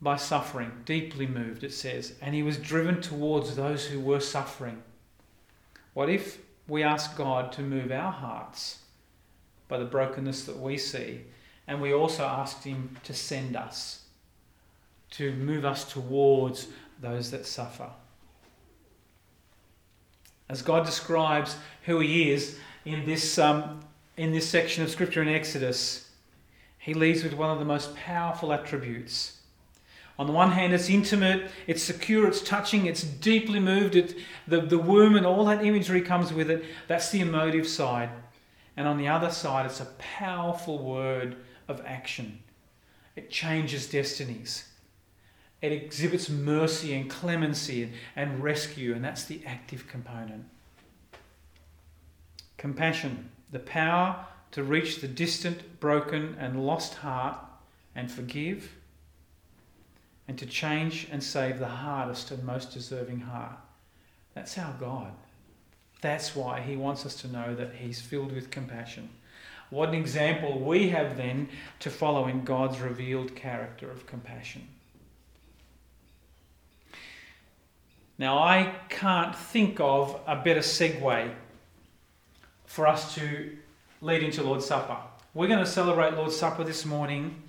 by 0.00 0.16
suffering, 0.16 0.70
deeply 0.84 1.26
moved, 1.26 1.64
it 1.64 1.72
says, 1.72 2.14
and 2.20 2.34
he 2.34 2.42
was 2.42 2.58
driven 2.58 3.00
towards 3.00 3.56
those 3.56 3.86
who 3.86 4.00
were 4.00 4.20
suffering. 4.20 4.82
What 5.94 6.08
if 6.08 6.38
we 6.66 6.82
ask 6.82 7.16
God 7.16 7.52
to 7.52 7.62
move 7.62 7.92
our 7.92 8.12
hearts 8.12 8.78
by 9.68 9.78
the 9.78 9.84
brokenness 9.84 10.44
that 10.44 10.58
we 10.58 10.76
see, 10.76 11.22
and 11.66 11.80
we 11.80 11.92
also 11.92 12.24
asked 12.24 12.64
Him 12.64 12.96
to 13.04 13.14
send 13.14 13.56
us, 13.56 14.03
to 15.16 15.32
move 15.34 15.64
us 15.64 15.90
towards 15.92 16.68
those 17.00 17.30
that 17.30 17.46
suffer? 17.46 17.88
As 20.48 20.62
God 20.62 20.84
describes 20.84 21.56
who 21.84 22.00
He 22.00 22.30
is 22.30 22.58
in 22.84 23.06
this, 23.06 23.38
um, 23.38 23.80
in 24.16 24.32
this 24.32 24.48
section 24.48 24.84
of 24.84 24.90
Scripture 24.90 25.22
in 25.22 25.28
Exodus, 25.28 26.04
he 26.84 26.92
leads 26.92 27.24
with 27.24 27.32
one 27.32 27.50
of 27.50 27.58
the 27.58 27.64
most 27.64 27.96
powerful 27.96 28.52
attributes. 28.52 29.38
On 30.18 30.26
the 30.26 30.34
one 30.34 30.52
hand, 30.52 30.74
it's 30.74 30.90
intimate, 30.90 31.50
it's 31.66 31.82
secure, 31.82 32.28
it's 32.28 32.42
touching, 32.42 32.84
it's 32.84 33.02
deeply 33.02 33.58
moved. 33.58 33.96
It, 33.96 34.16
the, 34.46 34.60
the 34.60 34.76
womb 34.76 35.16
and 35.16 35.24
all 35.24 35.46
that 35.46 35.64
imagery 35.64 36.02
comes 36.02 36.30
with 36.30 36.50
it. 36.50 36.62
That's 36.86 37.08
the 37.08 37.20
emotive 37.20 37.66
side. 37.66 38.10
And 38.76 38.86
on 38.86 38.98
the 38.98 39.08
other 39.08 39.30
side, 39.30 39.64
it's 39.64 39.80
a 39.80 39.86
powerful 39.96 40.78
word 40.78 41.36
of 41.68 41.80
action. 41.86 42.40
It 43.16 43.30
changes 43.30 43.88
destinies. 43.88 44.68
It 45.64 45.72
exhibits 45.72 46.28
mercy 46.28 46.92
and 46.92 47.08
clemency 47.08 47.84
and, 47.84 47.92
and 48.16 48.44
rescue, 48.44 48.94
and 48.94 49.02
that's 49.02 49.24
the 49.24 49.40
active 49.46 49.88
component. 49.88 50.44
Compassion, 52.58 53.30
the 53.50 53.60
power 53.60 54.26
to 54.50 54.62
reach 54.62 55.00
the 55.00 55.08
distant, 55.08 55.80
broken, 55.80 56.36
and 56.38 56.66
lost 56.66 56.96
heart 56.96 57.38
and 57.94 58.12
forgive, 58.12 58.72
and 60.28 60.36
to 60.36 60.44
change 60.44 61.08
and 61.10 61.24
save 61.24 61.58
the 61.58 61.66
hardest 61.66 62.30
and 62.30 62.44
most 62.44 62.74
deserving 62.74 63.20
heart. 63.20 63.56
That's 64.34 64.58
our 64.58 64.74
God. 64.78 65.12
That's 66.02 66.36
why 66.36 66.60
He 66.60 66.76
wants 66.76 67.06
us 67.06 67.14
to 67.22 67.28
know 67.28 67.54
that 67.54 67.76
He's 67.76 68.02
filled 68.02 68.32
with 68.32 68.50
compassion. 68.50 69.08
What 69.70 69.88
an 69.88 69.94
example 69.94 70.58
we 70.58 70.90
have 70.90 71.16
then 71.16 71.48
to 71.80 71.88
follow 71.88 72.26
in 72.26 72.44
God's 72.44 72.80
revealed 72.80 73.34
character 73.34 73.90
of 73.90 74.06
compassion. 74.06 74.68
Now, 78.16 78.38
I 78.38 78.74
can't 78.88 79.34
think 79.34 79.80
of 79.80 80.20
a 80.26 80.36
better 80.36 80.60
segue 80.60 81.32
for 82.66 82.86
us 82.86 83.14
to 83.16 83.56
lead 84.00 84.22
into 84.22 84.42
Lord's 84.42 84.66
Supper. 84.66 84.96
We're 85.34 85.48
going 85.48 85.64
to 85.64 85.66
celebrate 85.66 86.14
Lord's 86.14 86.36
Supper 86.36 86.62
this 86.62 86.84
morning. 86.84 87.42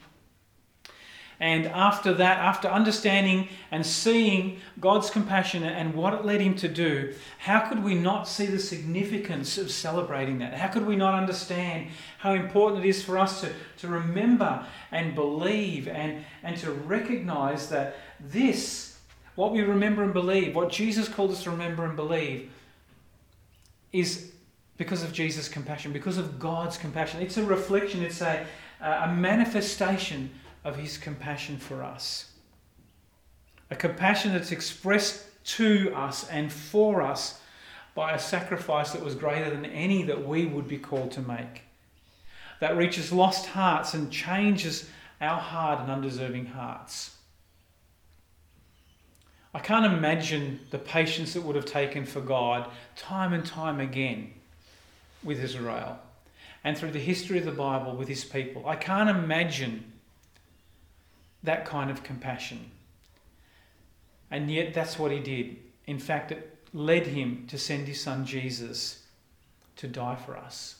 And 1.39 1.67
after 1.67 2.13
that, 2.13 2.38
after 2.39 2.67
understanding 2.67 3.49
and 3.69 3.86
seeing 3.86 4.60
God's 4.80 5.10
compassion 5.10 5.63
and 5.63 5.93
what 5.93 6.13
it 6.13 6.25
led 6.25 6.41
him 6.41 6.56
to 6.56 6.67
do, 6.67 7.13
how 7.39 7.60
could 7.60 7.84
we 7.84 7.93
not 7.93 8.28
see 8.28 8.45
the 8.45 8.58
significance 8.58 9.58
of 9.58 9.69
celebrating 9.69 10.39
that? 10.39 10.54
How 10.54 10.69
could 10.69 10.88
we 10.88 10.95
not 10.95 11.13
understand 11.13 11.89
how 12.19 12.34
important 12.34 12.86
it 12.86 12.88
is 12.88 13.04
for 13.04 13.19
us 13.19 13.41
to, 13.41 13.51
to 13.80 13.88
remember 13.88 14.65
and 14.91 15.13
believe 15.13 15.88
and, 15.88 16.23
and 16.41 16.58
to 16.58 16.71
recognize 16.71 17.69
that 17.69 17.97
this, 18.19 18.94
what 19.36 19.52
we 19.52 19.62
remember 19.62 20.04
and 20.04 20.13
believe, 20.13 20.56
what 20.56 20.71
Jesus 20.71 21.08
called 21.08 21.31
us 21.31 21.44
to 21.44 21.52
remember 21.52 21.86
and 21.86 21.96
believe, 21.96 22.52
is 23.92 24.31
because 24.77 25.04
of 25.04 25.13
Jesus' 25.13 25.48
compassion, 25.48 25.94
because 25.94 26.17
of 26.17 26.40
God's 26.40 26.77
compassion. 26.77 27.21
It's 27.21 27.38
a 27.38 27.44
reflection, 27.44 28.04
it's 28.04 28.21
a, 28.21 28.46
a 28.81 29.13
manifestation 29.13 30.29
of 30.63 30.75
His 30.75 30.98
compassion 30.98 31.58
for 31.58 31.83
us. 31.83 32.31
A 33.71 33.75
compassion 33.75 34.33
that's 34.33 34.52
expressed 34.52 35.25
to 35.46 35.94
us 35.96 36.27
and 36.29 36.52
for 36.52 37.02
us 37.02 37.40
by 37.94 38.13
a 38.13 38.19
sacrifice 38.19 38.92
that 38.92 39.04
was 39.04 39.15
greater 39.15 39.50
than 39.50 39.65
any 39.65 40.04
that 40.04 40.27
we 40.27 40.46
would 40.46 40.67
be 40.67 40.77
called 40.77 41.12
to 41.12 41.21
make. 41.21 41.62
That 42.60 42.77
reaches 42.77 43.12
lost 43.12 43.48
hearts 43.48 43.94
and 43.94 44.12
changes 44.12 44.90
our 45.21 45.40
hard 45.40 45.79
and 45.79 45.92
undeserving 45.92 46.48
hearts. 46.48 47.14
I 49.56 49.60
can't 49.60 49.85
imagine 49.85 50.60
the 50.69 50.77
patience 50.77 51.37
it 51.37 51.43
would 51.43 51.56
have 51.56 51.65
taken 51.65 52.06
for 52.06 52.19
God 52.19 52.69
time 52.97 53.31
and 53.31 53.45
time 53.45 53.79
again 53.79 54.33
with 55.23 55.41
Israel. 55.41 55.97
and 56.65 56.75
through 56.75 56.91
the 56.91 56.99
history 56.99 57.37
of 57.37 57.45
the 57.45 57.51
Bible 57.51 57.95
with 57.95 58.08
his 58.08 58.25
people. 58.25 58.67
I 58.67 58.75
can't 58.75 59.08
imagine 59.08 59.93
that 61.43 61.63
kind 61.63 61.91
of 61.91 62.01
compassion. 62.01 62.71
And 64.31 64.49
yet, 64.49 64.73
that's 64.73 64.97
what 64.97 65.12
he 65.12 65.19
did. 65.19 65.58
In 65.85 65.99
fact, 65.99 66.31
it 66.31 66.58
led 66.73 67.06
him 67.06 67.45
to 67.49 67.60
send 67.60 67.87
his 67.87 68.01
son 68.01 68.25
Jesus 68.25 69.03
to 69.75 69.87
die 69.87 70.15
for 70.15 70.35
us. 70.35 70.77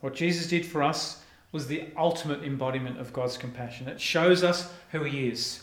What 0.00 0.14
Jesus 0.14 0.48
did 0.48 0.64
for 0.64 0.82
us 0.82 1.22
was 1.52 1.66
the 1.66 1.84
ultimate 1.98 2.42
embodiment 2.42 2.98
of 2.98 3.12
God's 3.12 3.36
compassion. 3.36 3.88
It 3.88 4.00
shows 4.00 4.42
us 4.42 4.72
who 4.90 5.04
he 5.04 5.28
is. 5.28 5.62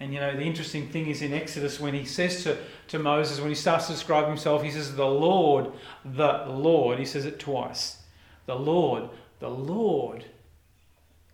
And 0.00 0.14
you 0.14 0.20
know, 0.20 0.34
the 0.34 0.42
interesting 0.42 0.88
thing 0.88 1.08
is 1.08 1.22
in 1.22 1.32
Exodus 1.32 1.80
when 1.80 1.92
he 1.92 2.04
says 2.04 2.44
to, 2.44 2.56
to 2.88 2.98
Moses, 2.98 3.40
when 3.40 3.48
he 3.48 3.54
starts 3.54 3.86
to 3.86 3.92
describe 3.92 4.28
himself, 4.28 4.62
he 4.62 4.70
says, 4.70 4.94
The 4.94 5.04
Lord, 5.04 5.72
the 6.04 6.44
Lord. 6.48 6.98
He 6.98 7.04
says 7.04 7.24
it 7.24 7.38
twice. 7.38 8.02
The 8.46 8.54
Lord, 8.54 9.08
the 9.40 9.50
Lord 9.50 10.24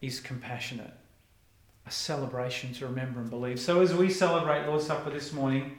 is 0.01 0.21
compassionate. 0.21 0.93
A 1.87 1.91
celebration 1.91 2.73
to 2.75 2.87
remember 2.87 3.21
and 3.21 3.29
believe. 3.29 3.61
So 3.61 3.83
as 3.83 3.95
we 3.95 4.09
celebrate 4.09 4.67
Lord's 4.67 4.87
Supper 4.87 5.11
this 5.11 5.33
morning, 5.33 5.77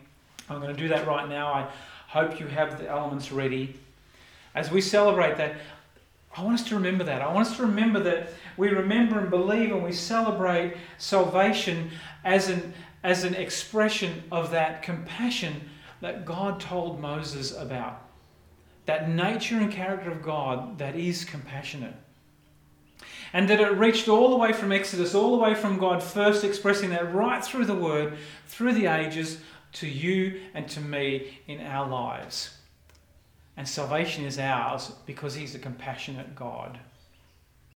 I'm 0.48 0.62
going 0.62 0.74
to 0.74 0.80
do 0.80 0.88
that 0.90 1.08
right 1.08 1.28
now. 1.28 1.48
I 1.48 1.68
hope 2.08 2.40
you 2.40 2.46
have 2.46 2.78
the 2.78 2.88
elements 2.88 3.32
ready. 3.32 3.76
As 4.54 4.70
we 4.70 4.82
celebrate 4.82 5.38
that, 5.38 5.56
I 6.38 6.44
want 6.44 6.60
us 6.60 6.68
to 6.68 6.76
remember 6.76 7.06
that. 7.06 7.22
I 7.22 7.34
want 7.34 7.48
us 7.48 7.56
to 7.58 7.64
remember 7.64 8.02
that 8.02 8.30
we 8.58 8.70
remember 8.70 9.20
and 9.20 9.30
believe 9.30 9.72
and 9.72 9.84
we 9.84 9.94
celebrate 9.94 10.76
salvation 10.98 11.92
as 12.26 12.50
an, 12.50 12.74
as 13.04 13.24
an 13.24 13.36
expression 13.36 14.24
of 14.32 14.52
that 14.52 14.84
compassion 14.84 15.70
that 16.02 16.26
God 16.26 16.60
told 16.60 17.00
Moses 17.00 17.56
about. 17.56 18.02
That 18.86 19.10
nature 19.10 19.58
and 19.58 19.72
character 19.72 20.12
of 20.12 20.22
God 20.22 20.78
that 20.78 20.96
is 20.96 21.24
compassionate. 21.24 21.96
And 23.32 23.50
that 23.50 23.62
it 23.62 23.78
reached 23.78 24.08
all 24.08 24.30
the 24.30 24.36
way 24.36 24.52
from 24.52 24.72
Exodus, 24.72 25.16
all 25.16 25.32
the 25.32 25.42
way 25.42 25.56
from 25.56 25.78
God 25.78 26.04
first 26.04 26.44
expressing 26.44 26.90
that 26.92 27.14
right 27.14 27.44
through 27.44 27.66
the 27.66 27.76
Word, 27.76 28.18
through 28.48 28.74
the 28.74 28.88
ages, 28.88 29.40
to 29.74 29.88
you 29.88 30.42
and 30.54 30.68
to 30.70 30.80
me 30.80 31.40
in 31.48 31.60
our 31.62 31.88
lives. 31.90 32.55
And 33.58 33.68
salvation 33.68 34.26
is 34.26 34.38
ours 34.38 34.92
because 35.06 35.36
He's 35.36 35.56
a 35.56 35.60
compassionate 35.60 36.36
God. 36.36 36.80